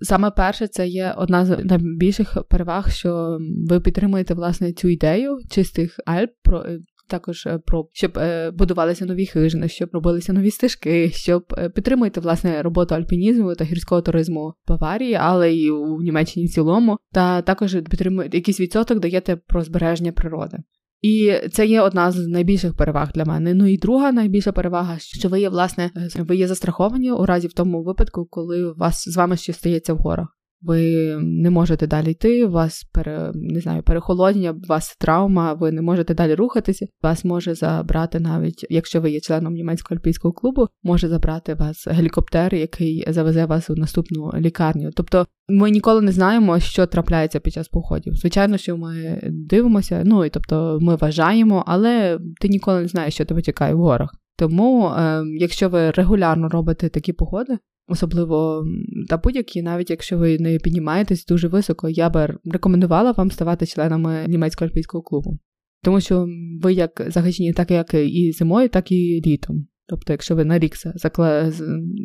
саме 0.00 0.30
перше 0.30 0.66
це 0.68 0.88
є 0.88 1.14
одна 1.16 1.46
з 1.46 1.64
найбільших 1.64 2.38
переваг, 2.50 2.90
що 2.90 3.38
ви 3.68 3.80
підтримуєте 3.80 4.34
власне 4.34 4.72
цю 4.72 4.88
ідею 4.88 5.38
чистих 5.50 6.00
Альп, 6.06 6.30
про 6.42 6.62
е, 6.62 6.78
також 7.12 7.48
про 7.66 7.88
щоб 7.92 8.18
будувалися 8.58 9.06
нові 9.06 9.26
хижини, 9.26 9.68
щоб 9.68 9.88
робилися 9.92 10.32
нові 10.32 10.50
стежки, 10.50 11.10
щоб 11.10 11.42
підтримувати 11.74 12.20
власне 12.20 12.62
роботу 12.62 12.94
альпінізму 12.94 13.54
та 13.54 13.64
гірського 13.64 14.02
туризму 14.02 14.48
в 14.48 14.68
Баварії, 14.68 15.14
але 15.14 15.52
й 15.52 15.68
у 15.70 16.02
Німеччині 16.02 16.46
в 16.46 16.50
цілому, 16.50 16.98
та 17.12 17.42
також 17.42 17.72
підтримуєте 17.72 18.36
якийсь 18.36 18.60
відсоток 18.60 18.98
даєте 18.98 19.36
про 19.36 19.62
збереження 19.62 20.12
природи. 20.12 20.58
І 21.02 21.32
це 21.52 21.66
є 21.66 21.80
одна 21.80 22.10
з 22.10 22.26
найбільших 22.26 22.76
переваг 22.76 23.10
для 23.14 23.24
мене. 23.24 23.54
Ну 23.54 23.66
і 23.66 23.78
друга 23.78 24.12
найбільша 24.12 24.52
перевага, 24.52 24.98
що 24.98 25.28
ви 25.28 25.40
є 25.40 25.48
власне, 25.48 25.90
ви 26.18 26.36
є 26.36 26.48
застраховані 26.48 27.10
у 27.10 27.26
разі 27.26 27.48
в 27.48 27.52
тому 27.52 27.82
випадку, 27.82 28.26
коли 28.30 28.72
вас 28.72 29.08
з 29.08 29.16
вами 29.16 29.36
щось 29.36 29.56
стається 29.56 29.94
в 29.94 29.96
горах 29.96 30.28
ви 30.62 31.16
не 31.20 31.50
можете 31.50 31.86
далі 31.86 32.10
йти, 32.10 32.46
у 32.46 32.50
вас 32.50 32.84
пере, 32.92 33.32
не 33.34 33.60
знаю, 33.60 33.82
перехолоднення, 33.82 34.50
у 34.50 34.66
вас 34.68 34.96
травма, 34.96 35.52
ви 35.52 35.72
не 35.72 35.82
можете 35.82 36.14
далі 36.14 36.34
рухатися. 36.34 36.86
Вас 37.02 37.24
може 37.24 37.54
забрати 37.54 38.20
навіть, 38.20 38.66
якщо 38.70 39.00
ви 39.00 39.10
є 39.10 39.20
членом 39.20 39.54
німецького 39.54 39.98
альпійського 39.98 40.32
клубу, 40.32 40.66
може 40.82 41.08
забрати 41.08 41.54
вас 41.54 41.86
гелікоптер, 41.86 42.54
який 42.54 43.04
завезе 43.08 43.46
вас 43.46 43.70
у 43.70 43.74
наступну 43.74 44.32
лікарню. 44.38 44.90
Тобто 44.94 45.26
ми 45.48 45.70
ніколи 45.70 46.00
не 46.00 46.12
знаємо, 46.12 46.60
що 46.60 46.86
трапляється 46.86 47.40
під 47.40 47.52
час 47.52 47.68
походів. 47.68 48.14
Звичайно, 48.14 48.56
що 48.56 48.76
ми 48.76 49.20
дивимося, 49.30 50.02
ну 50.04 50.24
і 50.24 50.30
тобто 50.30 50.78
ми 50.80 50.96
вважаємо, 50.96 51.64
але 51.66 52.18
ти 52.40 52.48
ніколи 52.48 52.80
не 52.80 52.88
знаєш, 52.88 53.14
що 53.14 53.24
тебе 53.24 53.42
чекає 53.42 53.74
в 53.74 53.78
горах. 53.78 54.14
Тому, 54.38 54.86
е, 54.86 55.24
якщо 55.38 55.68
ви 55.68 55.90
регулярно 55.90 56.48
робите 56.48 56.88
такі 56.88 57.12
походи, 57.12 57.58
особливо 57.86 58.64
та 59.08 59.16
будь-які, 59.16 59.62
навіть 59.62 59.90
якщо 59.90 60.18
ви 60.18 60.38
не 60.38 60.58
піднімаєтесь 60.58 61.26
дуже 61.26 61.48
високо, 61.48 61.88
я 61.88 62.10
би 62.10 62.38
рекомендувала 62.44 63.12
вам 63.12 63.30
ставати 63.30 63.66
членами 63.66 64.24
німецького 64.28 64.68
альпійського 64.68 65.02
клубу. 65.02 65.38
Тому 65.82 66.00
що 66.00 66.26
ви 66.62 66.72
як 66.72 67.02
захищені, 67.06 67.52
так 67.52 67.70
як 67.70 67.94
і 67.94 68.32
зимою, 68.32 68.68
так 68.68 68.92
і 68.92 69.22
літом. 69.26 69.66
Тобто, 69.86 70.12
якщо 70.12 70.36
ви 70.36 70.44
на 70.44 70.58
рік 70.58 70.72
закла... 70.94 71.52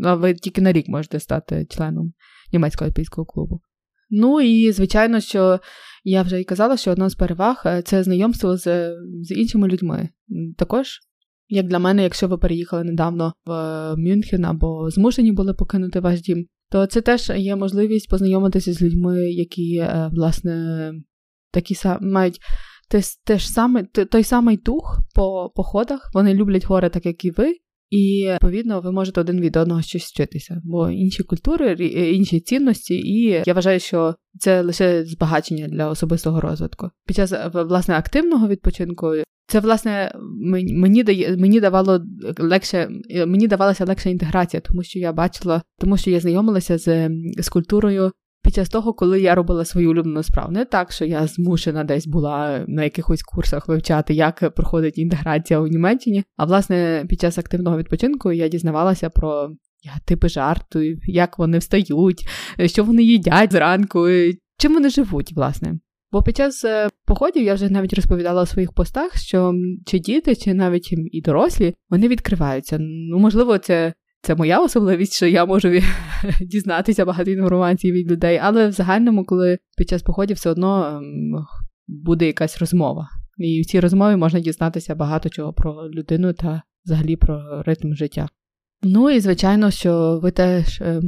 ви 0.02 0.34
тільки 0.34 0.62
на 0.62 0.72
рік 0.72 0.88
можете 0.88 1.20
стати 1.20 1.66
членом 1.70 2.14
німецького 2.54 2.90
альпійського 2.90 3.26
клубу. 3.26 3.62
Ну 4.10 4.42
і 4.42 4.72
звичайно, 4.72 5.20
що 5.20 5.60
я 6.04 6.22
вже 6.22 6.42
і 6.42 6.44
казала, 6.44 6.78
що 6.78 6.92
одна 6.92 7.10
з 7.10 7.16
переваг 7.16 7.64
е, 7.66 7.82
це 7.82 8.04
знайомство 8.04 8.58
з, 8.58 8.96
з 9.22 9.32
іншими 9.32 9.68
людьми. 9.68 10.10
Також 10.58 11.00
як 11.50 11.68
для 11.68 11.80
мене, 11.80 12.04
якщо 12.04 12.28
ви 12.28 12.38
переїхали 12.38 12.84
недавно 12.84 13.34
в 13.46 13.52
е, 13.52 13.96
Мюнхен 13.96 14.46
або 14.46 14.90
змушені 14.90 15.32
були 15.32 15.54
покинути 15.54 16.00
ваш 16.00 16.22
дім, 16.22 16.46
то 16.72 16.86
це 16.86 17.02
теж 17.02 17.32
є 17.36 17.56
можливість 17.56 18.10
познайомитися 18.10 18.74
з 18.74 18.82
людьми, 18.82 19.32
які, 19.32 19.76
е, 19.76 20.10
власне, 20.14 20.94
такі 21.52 21.76
мають 22.02 22.40
те, 22.90 23.02
те 23.26 23.40
ж 23.40 23.50
саме, 23.52 23.84
той 23.84 24.24
самий 24.24 24.58
дух 24.58 25.00
по 25.16 25.52
походах. 25.56 26.12
Вони 26.14 26.34
люблять 26.34 26.66
гори, 26.66 26.90
так 26.90 27.06
як 27.06 27.26
і 27.26 27.32
ви. 27.32 27.56
І 27.90 28.30
відповідно 28.34 28.82
ви 28.82 28.92
можете 28.92 29.22
один 29.22 29.42
від 29.42 29.56
одного 29.56 29.82
щось 29.82 30.04
вчитися, 30.04 30.62
бо 30.64 30.90
інші 30.90 31.24
культури, 31.24 31.76
е, 31.80 32.12
інші 32.12 32.40
цінності, 32.40 32.96
і 32.96 33.44
я 33.46 33.54
вважаю, 33.54 33.80
що 33.80 34.16
це 34.40 34.62
лише 34.62 35.06
збагачення 35.06 35.68
для 35.68 35.90
особистого 35.90 36.42
розвитку. 36.42 36.90
Під 37.06 37.16
час 37.16 37.34
власне 37.54 37.96
активного 37.96 38.48
відпочинку 38.48 39.14
це 39.48 39.60
власне 39.60 40.12
мені 40.72 41.04
дає 41.04 41.38
мені 41.38 41.60
давало 41.60 42.02
легше, 42.40 42.90
мені 43.28 43.48
давалася 43.48 43.86
легша 43.86 44.10
інтеграція, 44.10 44.62
тому 44.62 44.84
що 44.84 45.00
я 45.00 45.14
бачила, 45.14 45.62
тому 45.80 45.98
що 45.98 46.12
я 46.12 46.20
знайомилася 46.20 46.78
з, 46.78 47.10
з 47.38 47.50
культурою. 47.50 48.12
Під 48.48 48.56
час 48.56 48.70
того, 48.70 48.94
коли 48.94 49.22
я 49.22 49.36
робила 49.36 49.66
свою 49.66 49.92
улюблену 49.92 50.24
справу, 50.24 50.52
не 50.52 50.66
так, 50.66 50.92
що 50.92 51.06
я 51.06 51.28
змушена 51.28 51.84
десь 51.84 52.08
була 52.08 52.66
на 52.68 52.84
якихось 52.84 53.24
курсах 53.24 53.68
вивчати, 53.68 54.14
як 54.14 54.54
проходить 54.56 54.98
інтеграція 54.98 55.60
у 55.60 55.68
Німеччині. 55.68 56.24
А 56.38 56.46
власне, 56.46 57.06
під 57.10 57.22
час 57.22 57.38
активного 57.38 57.78
відпочинку 57.78 58.32
я 58.32 58.48
дізнавалася 58.48 59.10
про 59.10 59.50
типи 60.06 60.30
жарту, 60.30 60.80
як 61.04 61.40
вони 61.40 61.58
встають, 61.58 62.28
що 62.66 62.84
вони 62.84 63.04
їдять 63.04 63.52
зранку, 63.52 64.08
чим 64.58 64.74
вони 64.74 64.90
живуть, 64.90 65.34
власне. 65.34 65.80
Бо 66.12 66.24
під 66.24 66.38
час 66.38 66.66
е, 66.66 66.90
походів 67.06 67.44
я 67.44 67.54
вже 67.54 67.70
навіть 67.70 67.94
розповідала 67.94 68.44
у 68.44 68.46
своїх 68.46 68.74
постах, 68.74 69.18
що 69.18 69.54
чи 69.86 70.00
діти, 70.00 70.36
чи 70.36 70.54
навіть 70.54 70.94
і 71.12 71.22
дорослі, 71.22 71.74
вони 71.90 72.08
відкриваються. 72.08 72.78
Ну, 72.80 73.20
можливо, 73.20 73.58
це. 73.58 73.94
Це 74.28 74.36
моя 74.36 74.60
особливість, 74.60 75.14
що 75.14 75.28
я 75.28 75.46
можу 75.46 75.70
дізнатися 76.42 77.06
багато 77.06 77.32
інформації 77.32 77.94
від 77.94 78.12
людей, 78.12 78.40
але 78.44 78.68
в 78.68 78.72
загальному, 78.72 79.26
коли 79.26 79.58
під 79.78 79.90
час 79.90 80.02
походів 80.02 80.36
все 80.36 80.50
одно 80.50 80.86
ем, 80.86 81.46
буде 81.88 82.26
якась 82.26 82.58
розмова. 82.58 83.10
І 83.38 83.62
в 83.62 83.66
цій 83.66 83.80
розмові 83.80 84.16
можна 84.16 84.40
дізнатися 84.40 84.96
багато 84.96 85.30
чого 85.30 85.54
про 85.54 85.90
людину 85.90 86.34
та 86.34 86.62
взагалі 86.86 87.16
про 87.16 87.64
ритм 87.64 87.94
життя. 87.94 88.28
Ну 88.84 89.10
і 89.10 89.20
звичайно, 89.20 89.72
що 89.72 90.20
ви 90.24 90.32
теж 90.32 90.82
ем, 90.82 91.02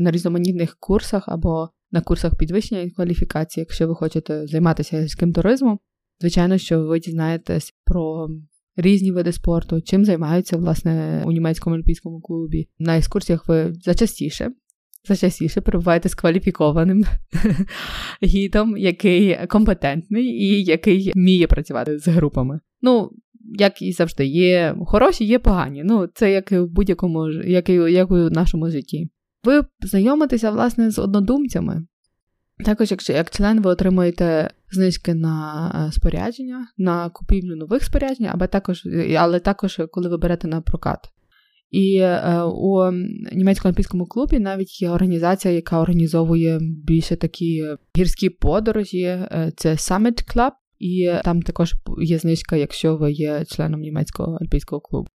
на 0.00 0.10
різноманітних 0.10 0.76
курсах 0.80 1.24
або 1.28 1.68
на 1.92 2.00
курсах 2.00 2.36
підвищення 2.36 2.90
кваліфікації, 2.90 3.62
якщо 3.62 3.88
ви 3.88 3.94
хочете 3.94 4.46
займатися 4.46 5.00
гірським 5.00 5.32
туризмом. 5.32 5.78
Звичайно, 6.20 6.58
що 6.58 6.82
ви 6.82 7.00
дізнаєтесь 7.00 7.72
про 7.84 8.28
різні 8.78 9.12
види 9.12 9.32
спорту, 9.32 9.80
чим 9.80 10.04
займаються 10.04 10.56
власне 10.56 11.22
у 11.26 11.32
німецькому 11.32 11.74
олімпійському 11.74 12.20
клубі. 12.20 12.68
На 12.78 12.98
екскурсіях 12.98 13.48
ви 13.48 13.72
зачастіше. 13.72 14.50
Зачастіше 15.08 15.60
перебуваєте 15.60 16.08
з 16.08 16.14
кваліфікованим 16.14 17.04
гідом, 18.22 18.76
який 18.76 19.46
компетентний 19.46 20.24
і 20.24 20.64
який 20.64 21.12
вміє 21.14 21.46
працювати 21.46 21.98
з 21.98 22.08
групами. 22.08 22.60
Ну, 22.82 23.10
як 23.58 23.82
і 23.82 23.92
завжди, 23.92 24.26
є 24.26 24.76
хороші, 24.86 25.24
є 25.24 25.38
погані. 25.38 25.82
Ну, 25.84 26.08
це 26.14 26.32
як 26.32 26.52
в 26.52 26.66
будь-якому 26.66 27.28
як 27.30 27.68
і, 27.68 27.72
як 27.72 28.10
в 28.10 28.30
нашому 28.30 28.70
житті 28.70 29.10
ви 29.44 29.62
знайомитеся, 29.80 30.50
власне, 30.50 30.90
з 30.90 30.98
однодумцями. 30.98 31.86
Також, 32.64 32.90
якщо 32.90 33.12
як 33.12 33.30
член, 33.30 33.60
ви 33.60 33.70
отримуєте 33.70 34.50
знижки 34.70 35.14
на 35.14 35.70
е, 35.88 35.92
спорядження, 35.92 36.68
на 36.78 37.10
купівлю 37.10 37.56
нових 37.56 37.84
споряджень, 37.84 38.26
або 38.26 38.46
також, 38.46 38.82
але 39.18 39.40
також 39.40 39.80
коли 39.90 40.08
ви 40.08 40.16
берете 40.16 40.48
на 40.48 40.60
прокат. 40.60 40.98
І 41.70 41.96
е, 41.96 42.42
у 42.42 42.92
німецькому 43.32 43.70
олімпійському 43.70 44.06
клубі 44.06 44.38
навіть 44.38 44.82
є 44.82 44.90
організація, 44.90 45.54
яка 45.54 45.80
організовує 45.80 46.58
більше 46.60 47.16
такі 47.16 47.64
гірські 47.96 48.30
подорожі. 48.30 49.02
Е, 49.02 49.52
це 49.56 49.72
Summit 49.72 50.36
Club, 50.36 50.50
і 50.78 51.10
там 51.24 51.42
також 51.42 51.74
є 52.02 52.18
знижка, 52.18 52.56
якщо 52.56 52.96
ви 52.96 53.12
є 53.12 53.44
членом 53.44 53.80
німецького 53.80 54.36
олімпійського 54.40 54.80
клубу. 54.80 55.08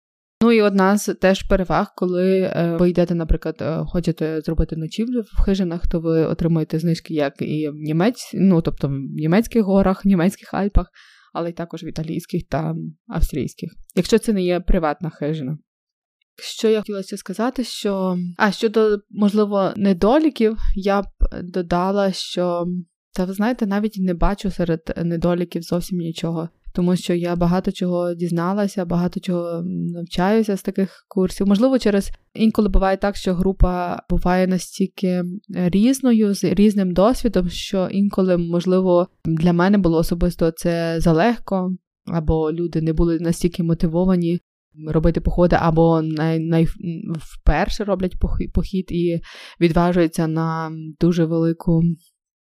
Ну 0.42 0.52
і 0.52 0.62
одна 0.62 0.98
з 0.98 1.14
теж 1.14 1.42
переваг, 1.42 1.92
коли 1.96 2.40
е, 2.40 2.76
ви 2.80 2.90
йдете, 2.90 3.14
наприклад, 3.14 3.56
е, 3.60 3.84
хочете 3.86 4.40
зробити 4.40 4.76
ночівлю 4.76 5.20
в 5.20 5.42
хижинах, 5.42 5.86
то 5.86 6.00
ви 6.00 6.24
отримуєте 6.24 6.78
знижки 6.78 7.14
як 7.14 7.34
і 7.42 7.68
в 7.68 7.74
німець, 7.74 8.30
ну 8.34 8.62
тобто 8.62 8.88
в 8.88 8.92
німецьких 8.92 9.62
горах, 9.62 10.04
в 10.04 10.08
німецьких 10.08 10.54
Альпах, 10.54 10.86
але 11.32 11.50
й 11.50 11.52
також 11.52 11.82
в 11.82 11.88
італійських 11.88 12.42
та 12.48 12.74
австрійських, 13.06 13.70
якщо 13.94 14.18
це 14.18 14.32
не 14.32 14.42
є 14.42 14.60
приватна 14.60 15.10
хижина. 15.10 15.58
Що 16.42 16.68
я 16.68 16.80
хотіла 16.80 17.02
ще 17.02 17.16
сказати, 17.16 17.64
що 17.64 18.16
а 18.38 18.52
щодо 18.52 18.98
можливо 19.10 19.72
недоліків, 19.76 20.56
я 20.74 21.02
б 21.02 21.06
додала, 21.42 22.12
що 22.12 22.66
та 23.14 23.24
ви 23.24 23.32
знаєте, 23.32 23.66
навіть 23.66 23.96
не 23.98 24.14
бачу 24.14 24.50
серед 24.50 24.80
недоліків 25.04 25.62
зовсім 25.62 25.98
нічого 25.98 26.48
тому 26.72 26.96
що 26.96 27.14
я 27.14 27.36
багато 27.36 27.72
чого 27.72 28.14
дізналася, 28.14 28.84
багато 28.84 29.20
чого 29.20 29.62
навчаюся 29.64 30.56
з 30.56 30.62
таких 30.62 31.04
курсів. 31.08 31.46
Можливо, 31.46 31.78
через 31.78 32.10
інколи 32.34 32.68
буває 32.68 32.96
так, 32.96 33.16
що 33.16 33.34
група 33.34 34.02
буває 34.10 34.46
настільки 34.46 35.24
різною, 35.48 36.34
з 36.34 36.44
різним 36.44 36.92
досвідом, 36.92 37.48
що 37.48 37.88
інколи, 37.90 38.36
можливо, 38.36 39.08
для 39.24 39.52
мене 39.52 39.78
було 39.78 39.98
особисто 39.98 40.50
це 40.50 41.00
залегко, 41.00 41.76
або 42.06 42.52
люди 42.52 42.80
не 42.80 42.92
були 42.92 43.18
настільки 43.20 43.62
мотивовані. 43.62 44.40
Робити 44.88 45.20
походи 45.20 45.56
або 45.60 46.02
най, 46.02 46.38
най, 46.38 46.66
вперше 47.18 47.84
роблять 47.84 48.14
похід 48.54 48.92
і 48.92 49.20
відважуються 49.60 50.26
на 50.26 50.72
дуже 51.00 51.24
велику 51.24 51.82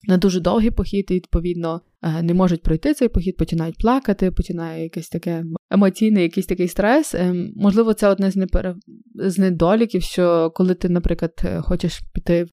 на 0.09 0.17
дуже 0.17 0.41
довгий 0.41 0.71
похід, 0.71 1.07
і 1.11 1.15
відповідно 1.15 1.81
е, 2.03 2.23
не 2.23 2.35
можуть 2.35 2.63
пройти 2.63 2.95
цей 2.95 3.09
похід, 3.09 3.37
починають 3.37 3.79
плакати, 3.79 4.31
починає 4.31 4.83
якесь 4.83 5.09
таке 5.09 5.45
емоційний, 5.71 6.23
якийсь 6.23 6.47
такий 6.47 6.69
стрес. 6.69 7.15
Ем, 7.15 7.53
можливо, 7.57 7.95
це 7.95 8.09
одне 8.09 8.31
з 8.31 8.37
непер... 8.37 8.77
з 9.15 9.39
недоліків, 9.39 10.03
що 10.03 10.53
коли 10.55 10.75
ти, 10.75 10.89
наприклад, 10.89 11.33
е, 11.45 11.61
хочеш 11.61 12.01
піти. 12.13 12.47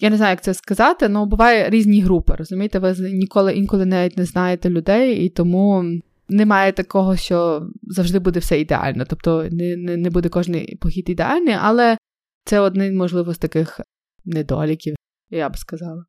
Я 0.00 0.10
не 0.10 0.16
знаю, 0.16 0.30
як 0.30 0.42
це 0.42 0.54
сказати, 0.54 1.10
але 1.14 1.26
буває 1.26 1.70
різні 1.70 2.02
групи. 2.02 2.34
Розумієте, 2.38 2.78
ви 2.78 2.94
ніколи 3.12 3.52
інколи 3.52 3.86
навіть 3.86 4.16
не 4.16 4.24
знаєте 4.24 4.70
людей, 4.70 5.24
і 5.24 5.28
тому 5.28 5.84
немає 6.28 6.72
такого, 6.72 7.16
що 7.16 7.68
завжди 7.82 8.18
буде 8.18 8.40
все 8.40 8.60
ідеально. 8.60 9.04
Тобто 9.08 9.48
не 9.50 9.76
не, 9.76 9.96
не 9.96 10.10
буде 10.10 10.28
кожен 10.28 10.66
похід 10.80 11.08
ідеальний, 11.08 11.54
але 11.60 11.98
це 12.44 12.60
один, 12.60 12.96
можливо, 12.96 13.34
з 13.34 13.38
таких 13.38 13.80
недоліків, 14.24 14.96
я 15.30 15.48
б 15.48 15.56
сказала. 15.56 16.04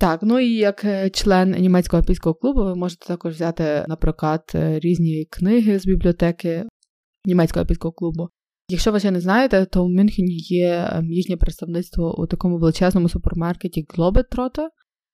Так, 0.00 0.20
ну 0.22 0.38
і 0.38 0.54
як 0.54 0.84
е, 0.84 1.10
член 1.10 1.50
німецького 1.50 2.00
альпійського 2.00 2.34
клубу, 2.34 2.64
ви 2.64 2.74
можете 2.74 3.06
також 3.06 3.34
взяти 3.34 3.84
на 3.88 3.96
прокат 3.96 4.54
е, 4.54 4.78
різні 4.78 5.26
книги 5.30 5.78
з 5.78 5.86
бібліотеки 5.86 6.64
німецького 7.24 7.62
альпійського 7.62 7.92
клубу. 7.92 8.28
Якщо 8.68 8.92
ви 8.92 9.00
ще 9.00 9.10
не 9.10 9.20
знаєте, 9.20 9.66
то 9.66 9.84
в 9.84 9.88
Мюнхені 9.88 10.36
є 10.36 10.88
ем, 10.92 11.04
їхнє 11.04 11.36
представництво 11.36 12.22
у 12.22 12.26
такому 12.26 12.58
величезному 12.58 13.08
супермаркеті 13.08 13.86
Globetrotter. 13.94 14.68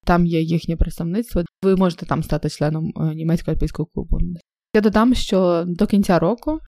Там 0.05 0.27
є 0.27 0.41
їхнє 0.41 0.77
представництво. 0.77 1.43
Ви 1.63 1.77
можете 1.77 2.07
там 2.07 2.23
стати 2.23 2.49
членом 2.49 2.93
е, 2.97 3.15
німецького 3.15 3.55
альпійського 3.55 3.87
клубу. 3.87 4.19
Я 4.75 4.81
додам, 4.81 5.15
що 5.15 5.65
до 5.67 5.87
кінця 5.87 6.19
року, 6.19 6.59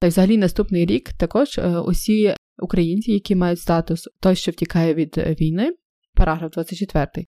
та 0.00 0.06
й 0.06 0.10
взагалі 0.10 0.36
наступний 0.36 0.86
рік, 0.86 1.12
також 1.12 1.60
усі 1.86 2.34
українці, 2.62 3.12
які 3.12 3.34
мають 3.34 3.60
статус 3.60 4.08
той, 4.20 4.34
що 4.36 4.52
втікає 4.52 4.94
від 4.94 5.18
війни, 5.18 5.72
параграф 6.14 6.52
24, 6.52 7.26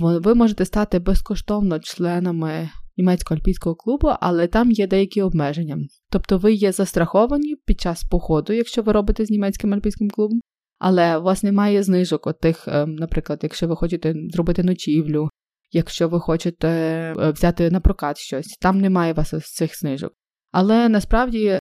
ви 0.00 0.34
можете 0.34 0.64
стати 0.64 0.98
безкоштовно 0.98 1.78
членами 1.78 2.70
німецького 2.96 3.38
альпійського 3.38 3.76
клубу, 3.76 4.08
але 4.20 4.46
там 4.46 4.70
є 4.70 4.86
деякі 4.86 5.22
обмеження. 5.22 5.78
Тобто 6.10 6.38
ви 6.38 6.52
є 6.52 6.72
застраховані 6.72 7.56
під 7.66 7.80
час 7.80 8.04
походу, 8.04 8.52
якщо 8.52 8.82
ви 8.82 8.92
робите 8.92 9.24
з 9.24 9.30
німецьким 9.30 9.74
альпійським 9.74 10.10
клубом, 10.10 10.40
але 10.78 11.18
у 11.18 11.22
вас 11.22 11.42
немає 11.42 11.82
знижок 11.82 12.26
от 12.26 12.40
тих, 12.40 12.68
ем, 12.68 12.94
наприклад, 12.94 13.40
якщо 13.42 13.68
ви 13.68 13.76
хочете 13.76 14.14
зробити 14.30 14.62
ночівлю, 14.62 15.28
якщо 15.72 16.08
ви 16.08 16.20
хочете 16.20 16.68
е, 16.68 17.30
взяти 17.30 17.70
на 17.70 17.80
прокат 17.80 18.18
щось, 18.18 18.56
там 18.60 18.80
немає 18.80 19.12
у 19.12 19.16
вас 19.16 19.34
цих 19.54 19.78
знижок. 19.78 20.12
Але 20.52 20.88
насправді 20.88 21.58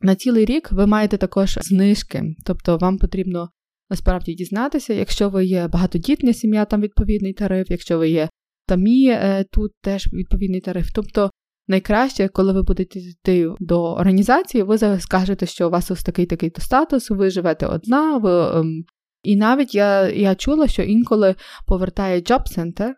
на 0.00 0.14
цілий 0.14 0.44
рік 0.44 0.72
ви 0.72 0.86
маєте 0.86 1.16
також 1.16 1.58
знижки, 1.62 2.22
тобто 2.46 2.76
вам 2.76 2.98
потрібно 2.98 3.48
насправді 3.92 4.34
дізнатися. 4.34 4.94
Якщо 4.94 5.28
ви 5.28 5.44
є 5.44 5.68
багатодітня 5.68 6.32
сім'я, 6.32 6.64
там 6.64 6.80
відповідний 6.80 7.32
тариф, 7.32 7.70
якщо 7.70 7.98
ви 7.98 8.08
є 8.08 8.28
самі, 8.68 9.08
е, 9.08 9.44
тут 9.52 9.72
теж 9.82 10.12
відповідний 10.12 10.60
тариф. 10.60 10.88
Тобто 10.94 11.30
найкраще, 11.68 12.28
коли 12.28 12.52
ви 12.52 12.62
будете 12.62 12.98
йти 12.98 13.48
до 13.60 13.92
організації, 13.92 14.62
ви 14.62 14.78
скажете, 15.00 15.46
що 15.46 15.68
у 15.68 15.70
вас 15.70 15.90
ось 15.90 16.02
такий 16.02 16.26
такий 16.26 16.52
статус, 16.58 17.10
ви 17.10 17.30
живете 17.30 17.66
одна. 17.66 18.18
ви... 18.18 18.60
Ем, 18.60 18.84
і 19.22 19.36
навіть 19.36 19.74
я 19.74 20.08
я 20.08 20.34
чула, 20.34 20.68
що 20.68 20.82
інколи 20.82 21.34
повертає 21.66 22.20
Job 22.20 22.42
Center, 22.58 22.90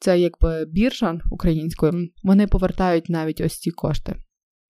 це 0.00 0.20
якби 0.20 0.64
біржа 0.68 1.18
українською, 1.30 2.08
вони 2.22 2.46
повертають 2.46 3.08
навіть 3.08 3.40
ось 3.40 3.58
ці 3.58 3.70
кошти. 3.70 4.16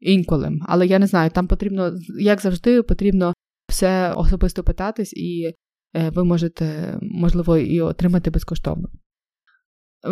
Інколи. 0.01 0.51
Але 0.69 0.87
я 0.87 0.99
не 0.99 1.07
знаю, 1.07 1.31
там 1.31 1.47
потрібно, 1.47 1.93
як 2.21 2.41
завжди, 2.41 2.83
потрібно 2.83 3.35
все 3.69 4.13
особисто 4.13 4.65
питатись 4.65 5.13
і 5.13 5.55
ви 6.15 6.25
можете, 6.25 6.99
можливо, 7.03 7.57
і 7.57 7.81
отримати 7.81 8.31
безкоштовно. 8.31 8.89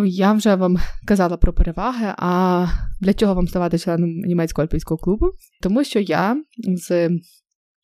Я 0.07 0.33
вже 0.33 0.55
вам 0.55 0.77
казала 1.07 1.37
про 1.37 1.53
переваги, 1.53 2.14
а 2.18 2.66
для 3.01 3.14
чого 3.14 3.35
вам 3.35 3.49
ставати 3.49 3.79
членом 3.79 4.11
німецького 4.11 4.64
альпійського 4.64 4.99
клубу? 4.99 5.27
Тому 5.62 5.85
що 5.85 6.01
я 6.01 6.44
з 6.57 7.11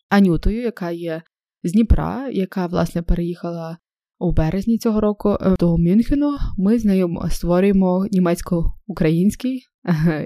Анютою, 0.08 0.62
яка 0.62 0.90
є 0.90 1.22
з 1.62 1.72
Дніпра, 1.72 2.28
яка, 2.28 2.66
власне, 2.66 3.02
переїхала 3.02 3.78
у 4.18 4.32
березні 4.32 4.78
цього 4.78 5.00
року 5.00 5.38
е, 5.40 5.56
до 5.60 5.78
Мюнхену, 5.78 6.36
ми 6.58 6.78
з 6.78 6.84
нею 6.84 7.18
створюємо 7.30 8.06
німецько-український 8.10 9.62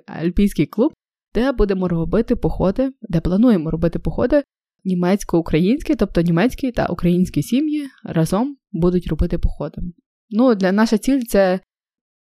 альпійський 0.06 0.66
клуб, 0.66 0.92
де 1.34 1.52
будемо 1.52 1.88
робити 1.88 2.36
походи, 2.36 2.92
де 3.02 3.20
плануємо 3.20 3.70
робити 3.70 3.98
походи 3.98 4.42
німецько-українські, 4.84 5.94
тобто 5.94 6.20
німецькі 6.20 6.72
та 6.72 6.86
українські 6.86 7.42
сім'ї 7.42 7.88
разом 8.04 8.56
будуть 8.72 9.06
робити 9.06 9.38
походи. 9.38 9.82
Ну, 10.30 10.54
для 10.54 10.72
наша 10.72 10.98
ціль 10.98 11.20
це 11.20 11.60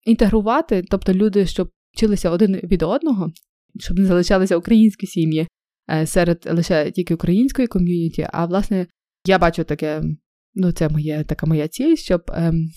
інтегрувати, 0.03 0.83
тобто 0.89 1.13
люди, 1.13 1.45
щоб 1.45 1.69
вчилися 1.93 2.29
один 2.29 2.55
від 2.55 2.83
одного, 2.83 3.31
щоб 3.79 3.99
не 3.99 4.05
залишалися 4.05 4.57
українські 4.57 5.07
сім'ї 5.07 5.47
е, 5.91 6.07
серед 6.07 6.47
лише 6.51 6.91
тільки 6.91 7.13
української 7.13 7.67
ком'юніті. 7.67 8.27
А 8.33 8.45
власне, 8.45 8.87
я 9.27 9.39
бачу 9.39 9.63
таке, 9.63 10.03
ну 10.55 10.71
це 10.71 10.89
моє 10.89 11.23
така 11.23 11.45
моя 11.45 11.67
ціль, 11.67 11.95
щоб 11.95 12.21
ем, 12.33 12.69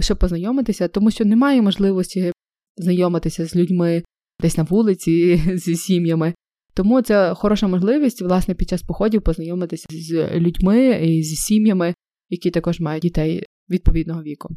щоб 0.00 0.18
познайомитися, 0.18 0.88
тому 0.88 1.10
що 1.10 1.24
немає 1.24 1.62
можливості 1.62 2.32
знайомитися 2.76 3.46
з 3.46 3.56
людьми 3.56 4.02
десь 4.40 4.56
на 4.56 4.62
вулиці, 4.62 5.36
зі 5.54 5.76
сім'ями. 5.76 6.34
Тому 6.76 7.02
це 7.02 7.34
хороша 7.34 7.68
можливість, 7.68 8.22
власне, 8.22 8.54
під 8.54 8.68
час 8.68 8.82
походів 8.82 9.22
познайомитися 9.22 9.86
з 9.90 10.38
людьми 10.38 10.90
і 10.90 11.22
з 11.22 11.34
сім'ями, 11.34 11.94
які 12.28 12.50
також 12.50 12.80
мають 12.80 13.02
дітей 13.02 13.46
відповідного 13.70 14.22
віку. 14.22 14.48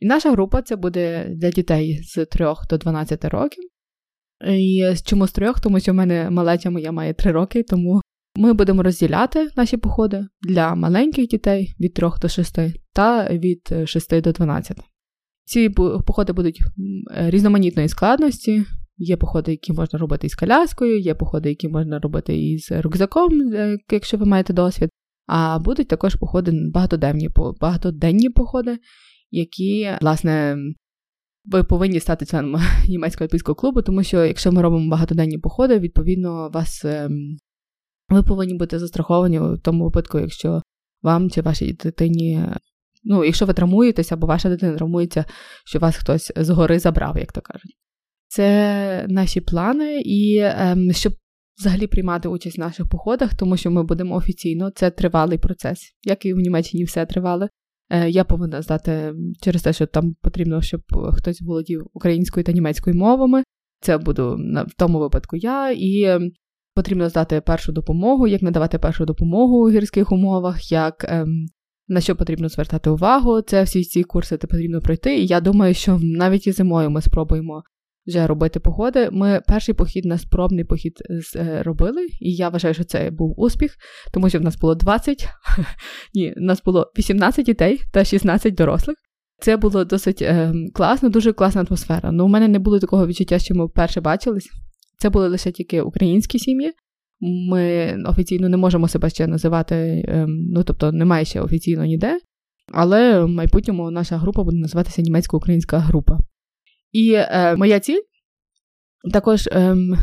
І 0.00 0.06
наша 0.06 0.32
група 0.32 0.62
це 0.62 0.76
буде 0.76 1.28
для 1.30 1.50
дітей 1.50 2.00
з 2.02 2.26
3 2.26 2.46
до 2.70 2.78
12 2.78 3.24
років. 3.24 3.64
І 4.48 4.84
чому 5.04 5.26
з 5.26 5.32
трьох? 5.32 5.60
Тому 5.60 5.80
що 5.80 5.92
в 5.92 5.94
мене 5.94 6.30
малеча 6.30 6.70
моя 6.70 6.92
має 6.92 7.14
3 7.14 7.32
роки, 7.32 7.62
тому 7.62 8.00
ми 8.36 8.52
будемо 8.52 8.82
розділяти 8.82 9.48
наші 9.56 9.76
походи 9.76 10.26
для 10.42 10.74
маленьких 10.74 11.26
дітей 11.26 11.74
від 11.80 11.94
3 11.94 12.08
до 12.22 12.28
6 12.28 12.58
та 12.92 13.28
від 13.28 13.74
6 13.84 14.20
до 14.20 14.32
12. 14.32 14.76
Ці 15.44 15.70
походи 16.06 16.32
будуть 16.32 16.60
різноманітної 17.14 17.88
складності, 17.88 18.64
Є 18.96 19.16
походи, 19.16 19.50
які 19.50 19.72
можна 19.72 19.98
робити 19.98 20.26
із 20.26 20.34
коляскою, 20.34 21.00
є 21.00 21.14
походи, 21.14 21.48
які 21.48 21.68
можна 21.68 21.98
робити 21.98 22.50
із 22.50 22.72
рюкзаком, 22.72 23.52
е, 23.52 23.78
якщо 23.90 24.16
ви 24.16 24.26
маєте 24.26 24.52
досвід. 24.52 24.90
А 25.26 25.58
будуть 25.58 25.88
також 25.88 26.14
походи 26.14 26.52
багатоденні, 26.74 27.28
багатоденні 27.60 28.30
походи, 28.30 28.78
які, 29.30 29.90
власне, 30.00 30.56
ви 31.44 31.64
повинні 31.64 32.00
стати 32.00 32.26
членом 32.26 32.60
німецького 32.88 33.26
альпійського 33.26 33.56
клубу, 33.56 33.82
тому 33.82 34.02
що 34.02 34.24
якщо 34.24 34.52
ми 34.52 34.62
робимо 34.62 34.90
багатоденні 34.90 35.38
походи, 35.38 35.78
відповідно, 35.78 36.50
вас 36.54 36.84
ем, 36.84 37.36
ви 38.08 38.22
повинні 38.22 38.54
бути 38.54 38.78
застраховані 38.78 39.40
у 39.40 39.56
тому 39.56 39.84
випадку, 39.84 40.18
якщо 40.18 40.62
вам 41.02 41.30
чи 41.30 41.42
вашій 41.42 41.72
дитині, 41.72 42.46
ну, 43.04 43.24
якщо 43.24 43.46
ви 43.46 43.54
травмуєтеся, 43.54 44.14
або 44.14 44.26
ваша 44.26 44.48
дитина 44.48 44.76
травмується, 44.76 45.24
що 45.64 45.78
вас 45.78 45.96
хтось 45.96 46.32
згори 46.36 46.78
забрав, 46.78 47.18
як 47.18 47.32
то 47.32 47.40
кажуть. 47.40 47.76
Це 48.34 49.06
наші 49.08 49.40
плани, 49.40 50.02
і 50.04 50.38
ем, 50.42 50.92
щоб 50.92 51.12
взагалі 51.58 51.86
приймати 51.86 52.28
участь 52.28 52.58
в 52.58 52.60
наших 52.60 52.88
походах, 52.88 53.34
тому 53.34 53.56
що 53.56 53.70
ми 53.70 53.82
будемо 53.82 54.14
офіційно, 54.14 54.70
це 54.70 54.90
тривалий 54.90 55.38
процес, 55.38 55.78
як 56.02 56.26
і 56.26 56.34
в 56.34 56.36
Німеччині 56.36 56.84
все 56.84 57.06
тривали. 57.06 57.48
Е, 57.90 58.10
я 58.10 58.24
повинна 58.24 58.62
здати 58.62 59.14
через 59.42 59.62
те, 59.62 59.72
що 59.72 59.86
там 59.86 60.14
потрібно, 60.22 60.62
щоб 60.62 60.80
хтось 61.12 61.42
володів 61.42 61.86
українською 61.92 62.44
та 62.44 62.52
німецькою 62.52 62.96
мовами. 62.96 63.42
Це 63.80 63.98
буду 63.98 64.40
в 64.68 64.74
тому 64.76 64.98
випадку 64.98 65.36
я, 65.36 65.70
і 65.70 66.02
ем, 66.02 66.30
потрібно 66.74 67.08
здати 67.08 67.40
першу 67.40 67.72
допомогу, 67.72 68.26
як 68.26 68.42
надавати 68.42 68.78
першу 68.78 69.04
допомогу 69.04 69.66
у 69.66 69.70
гірських 69.70 70.12
умовах, 70.12 70.72
як 70.72 71.06
ем, 71.08 71.46
на 71.88 72.00
що 72.00 72.16
потрібно 72.16 72.48
звертати 72.48 72.90
увагу. 72.90 73.40
Це 73.40 73.62
всі 73.62 73.82
ці 73.84 74.02
курси 74.02 74.36
потрібно 74.36 74.80
пройти. 74.80 75.18
І 75.18 75.26
я 75.26 75.40
думаю, 75.40 75.74
що 75.74 75.98
навіть 76.02 76.46
і 76.46 76.52
зимою 76.52 76.90
ми 76.90 77.02
спробуємо 77.02 77.62
вже 78.06 78.26
робити 78.26 78.60
походи. 78.60 79.08
Ми 79.12 79.40
перший 79.46 79.74
похід 79.74 80.04
на 80.04 80.18
спробний 80.18 80.64
похід 80.64 80.92
е, 81.36 81.62
робили, 81.62 82.06
і 82.20 82.34
я 82.34 82.48
вважаю, 82.48 82.74
що 82.74 82.84
це 82.84 83.10
був 83.10 83.40
успіх, 83.40 83.76
тому 84.12 84.28
що 84.28 84.38
в 84.38 84.42
нас 84.42 84.58
було 84.58 84.74
20, 84.74 85.28
ні, 86.14 86.34
в 86.36 86.40
нас 86.40 86.62
було 86.62 86.92
18 86.98 87.46
дітей 87.46 87.80
та 87.92 88.04
16 88.04 88.54
дорослих. 88.54 88.96
Це 89.40 89.56
було 89.56 89.84
досить 89.84 90.22
е, 90.22 90.52
класно, 90.74 91.08
дуже 91.08 91.32
класна 91.32 91.64
атмосфера. 91.68 92.12
Ну, 92.12 92.24
у 92.24 92.28
мене 92.28 92.48
не 92.48 92.58
було 92.58 92.78
такого 92.78 93.06
відчуття, 93.06 93.38
що 93.38 93.54
ми 93.54 93.66
вперше 93.66 94.00
бачились. 94.00 94.48
Це 94.98 95.10
були 95.10 95.28
лише 95.28 95.52
тільки 95.52 95.82
українські 95.82 96.38
сім'ї. 96.38 96.72
Ми 97.50 97.96
офіційно 98.06 98.48
не 98.48 98.56
можемо 98.56 98.88
себе 98.88 99.10
ще 99.10 99.26
називати, 99.26 99.74
е, 99.74 100.26
ну 100.28 100.62
тобто 100.64 100.92
немає 100.92 101.24
ще 101.24 101.40
офіційно 101.40 101.84
ніде. 101.84 102.18
Але 102.72 103.24
в 103.24 103.28
майбутньому 103.28 103.90
наша 103.90 104.16
група 104.16 104.44
буде 104.44 104.56
називатися 104.56 105.02
німецько-українська 105.02 105.78
група. 105.78 106.18
І 106.92 107.12
е, 107.12 107.56
моя 107.56 107.80
ціль 107.80 108.00
також 109.12 109.48
ем, 109.52 109.96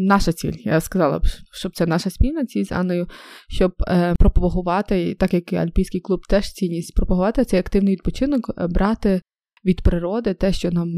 наша 0.00 0.32
ціль, 0.32 0.52
я 0.64 0.80
сказала 0.80 1.20
щоб 1.52 1.76
це 1.76 1.86
наша 1.86 2.10
спільна 2.10 2.46
ціль 2.46 2.64
з 2.64 2.72
Анною, 2.72 3.06
щоб 3.48 3.72
е, 3.88 4.14
пропагувати, 4.18 5.14
так 5.14 5.34
як 5.34 5.52
і 5.52 5.56
Альпійський 5.56 6.00
клуб 6.00 6.20
теж 6.28 6.52
цінність, 6.52 6.94
пропагувати 6.94 7.44
цей 7.44 7.60
активний 7.60 7.92
відпочинок, 7.92 8.50
е, 8.58 8.66
брати 8.66 9.22
від 9.64 9.82
природи 9.82 10.34
те, 10.34 10.52
що 10.52 10.70
нам. 10.70 10.88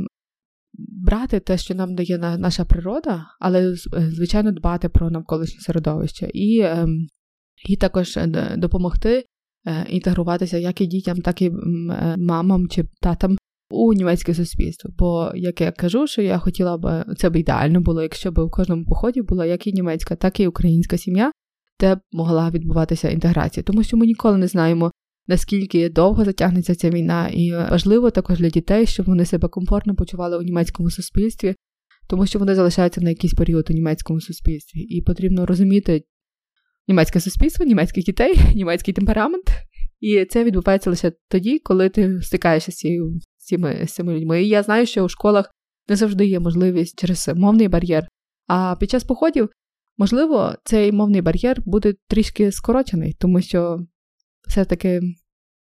Брати 1.05 1.40
те, 1.40 1.59
що 1.59 1.75
нам 1.75 1.95
дає 1.95 2.19
наша 2.19 2.64
природа, 2.64 3.27
але, 3.40 3.71
е, 3.71 3.75
звичайно, 4.11 4.53
дбати 4.53 4.88
про 4.88 5.11
навколишнє 5.11 5.61
середовище, 5.61 6.31
і 6.35 6.61
ем, 6.61 7.07
і 7.69 7.77
також 7.77 8.16
е, 8.16 8.55
допомогти 8.57 9.25
інтегруватися 9.88 10.59
як 10.59 10.81
і 10.81 10.87
дітям, 10.87 11.16
так 11.16 11.43
і 11.43 11.51
мамам 12.16 12.69
чи 12.69 12.85
татам 13.01 13.37
у 13.70 13.92
німецьке 13.92 14.35
суспільство. 14.35 14.90
Бо, 14.98 15.33
як 15.35 15.61
я 15.61 15.72
кажу, 15.72 16.06
що 16.06 16.22
я 16.22 16.38
хотіла 16.38 16.78
б, 16.78 17.04
це 17.16 17.30
б 17.30 17.37
ідеально 17.37 17.80
було, 17.80 18.02
якщо 18.02 18.33
б 18.33 18.38
у 18.38 18.50
кожному 18.50 18.85
поході 18.85 19.22
була 19.22 19.46
як 19.46 19.66
і 19.66 19.72
німецька, 19.72 20.16
так 20.16 20.40
і 20.40 20.46
українська 20.46 20.98
сім'я, 20.98 21.33
де 21.80 21.98
могла 22.12 22.50
відбуватися 22.50 23.11
інтеграція. 23.11 23.64
Тому 23.64 23.83
що 23.83 23.96
ми 23.96 24.06
ніколи 24.06 24.38
не 24.38 24.46
знаємо, 24.46 24.92
наскільки 25.26 25.88
довго 25.88 26.24
затягнеться 26.24 26.74
ця 26.74 26.90
війна, 26.90 27.28
і 27.28 27.52
важливо 27.52 28.11
також 28.11 28.38
для 28.38 28.48
дітей, 28.48 28.87
щоб 28.87 29.06
вони 29.06 29.24
себе 29.24 29.48
комфортно 29.48 29.94
почували 29.94 30.38
у 30.38 30.42
німецькому 30.42 30.90
суспільстві, 30.90 31.54
тому 32.09 32.26
що 32.26 32.38
вони 32.38 32.54
залишаються 32.54 33.00
на 33.00 33.11
якийсь 33.11 33.35
період 33.35 33.70
у 33.70 33.72
німецькому 33.72 34.20
суспільстві, 34.20 34.80
і 34.80 35.02
потрібно 35.02 35.46
розуміти 35.46 36.02
німецьке 36.88 37.20
суспільство, 37.20 37.66
німецьких 37.66 38.04
дітей, 38.04 38.35
німецький 38.54 38.94
темперамент. 38.94 39.44
І 40.00 40.24
це 40.24 40.44
відбувається 40.44 40.90
лише 40.90 41.12
тоді, 41.28 41.59
коли 41.59 41.88
ти 41.88 42.22
стикаєшся 42.22 42.72
з 42.72 42.76
цими, 43.51 43.87
цими 43.87 44.15
людьми. 44.15 44.43
І 44.43 44.49
я 44.49 44.63
знаю, 44.63 44.87
що 44.87 45.05
у 45.05 45.09
школах 45.09 45.51
не 45.89 45.97
завжди 45.97 46.27
є 46.27 46.41
можливість 46.41 47.01
через 47.01 47.31
мовний 47.37 47.69
бар'єр. 47.69 48.09
А 48.47 48.77
під 48.81 48.91
час 48.91 49.05
походів, 49.05 49.49
можливо, 49.99 50.55
цей 50.65 50.93
мовний 50.93 51.23
бар'єр 51.23 51.63
буде 51.67 51.95
трішки 52.09 52.53
скорочений, 52.53 53.17
тому 53.19 53.41
що 53.41 53.79
все-таки 54.49 55.01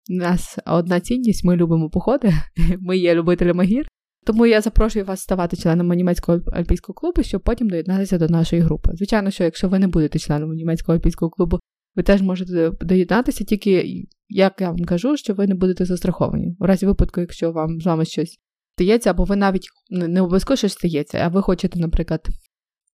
у 0.09 0.13
нас 0.13 0.57
одна 0.65 0.99
цінність, 0.99 1.43
ми 1.43 1.55
любимо 1.55 1.89
походи, 1.89 2.33
ми 2.79 2.97
є 2.97 3.15
любителями 3.15 3.63
гір. 3.63 3.87
Тому 4.25 4.45
я 4.45 4.61
запрошую 4.61 5.05
вас 5.05 5.19
ставати 5.19 5.57
членом 5.57 5.89
німецького 5.89 6.39
альпійського 6.53 6.93
клубу, 6.93 7.23
щоб 7.23 7.41
потім 7.41 7.69
доєднатися 7.69 8.17
до 8.17 8.27
нашої 8.27 8.61
групи. 8.61 8.91
Звичайно, 8.93 9.31
що 9.31 9.43
якщо 9.43 9.69
ви 9.69 9.79
не 9.79 9.87
будете 9.87 10.19
членом 10.19 10.51
німецького 10.51 10.97
альпійського 10.97 11.31
клубу, 11.31 11.59
ви 11.95 12.03
теж 12.03 12.21
можете 12.21 12.71
доєднатися, 12.81 13.43
тільки 13.43 14.05
як 14.29 14.61
я 14.61 14.71
вам 14.71 14.85
кажу, 14.85 15.17
що 15.17 15.33
ви 15.33 15.47
не 15.47 15.55
будете 15.55 15.85
застраховані. 15.85 16.55
У 16.59 16.65
разі 16.65 16.85
випадку, 16.85 17.21
якщо 17.21 17.51
вам 17.51 17.81
з 17.81 17.85
вами 17.85 18.05
щось 18.05 18.39
стається, 18.75 19.09
або 19.09 19.23
ви 19.23 19.35
навіть 19.35 19.67
не 19.89 20.21
обов'язково 20.21 20.57
щось 20.57 20.73
стається, 20.73 21.17
а 21.17 21.27
ви 21.27 21.41
хочете, 21.41 21.79
наприклад, 21.79 22.27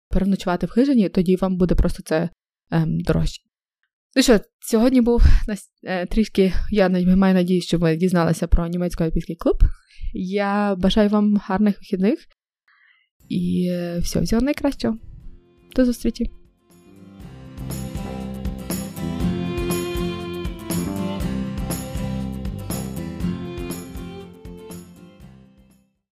переночувати 0.09 0.65
в 0.65 0.69
хижині, 0.69 1.09
тоді 1.09 1.35
вам 1.35 1.57
буде 1.57 1.75
просто 1.75 2.03
це 2.03 2.29
ем, 2.71 2.99
дорожче. 2.99 3.41
Ну 4.15 4.23
що, 4.23 4.39
сьогодні 4.59 5.01
був 5.01 5.23
е, 5.83 6.05
трішки, 6.05 6.53
я 6.71 6.89
маю 6.89 7.33
надію, 7.33 7.61
що 7.61 7.77
ви 7.77 7.95
дізналися 7.95 8.47
про 8.47 8.67
німецький 8.67 9.07
альпійський 9.07 9.35
клуб. 9.35 9.57
Я 10.13 10.75
бажаю 10.75 11.09
вам 11.09 11.35
гарних 11.35 11.77
вихідних 11.77 12.19
і 13.29 13.67
е, 13.71 13.99
всього 13.99 14.25
всього 14.25 14.41
найкращого. 14.41 14.97
До 15.75 15.85
зустрічі! 15.85 16.40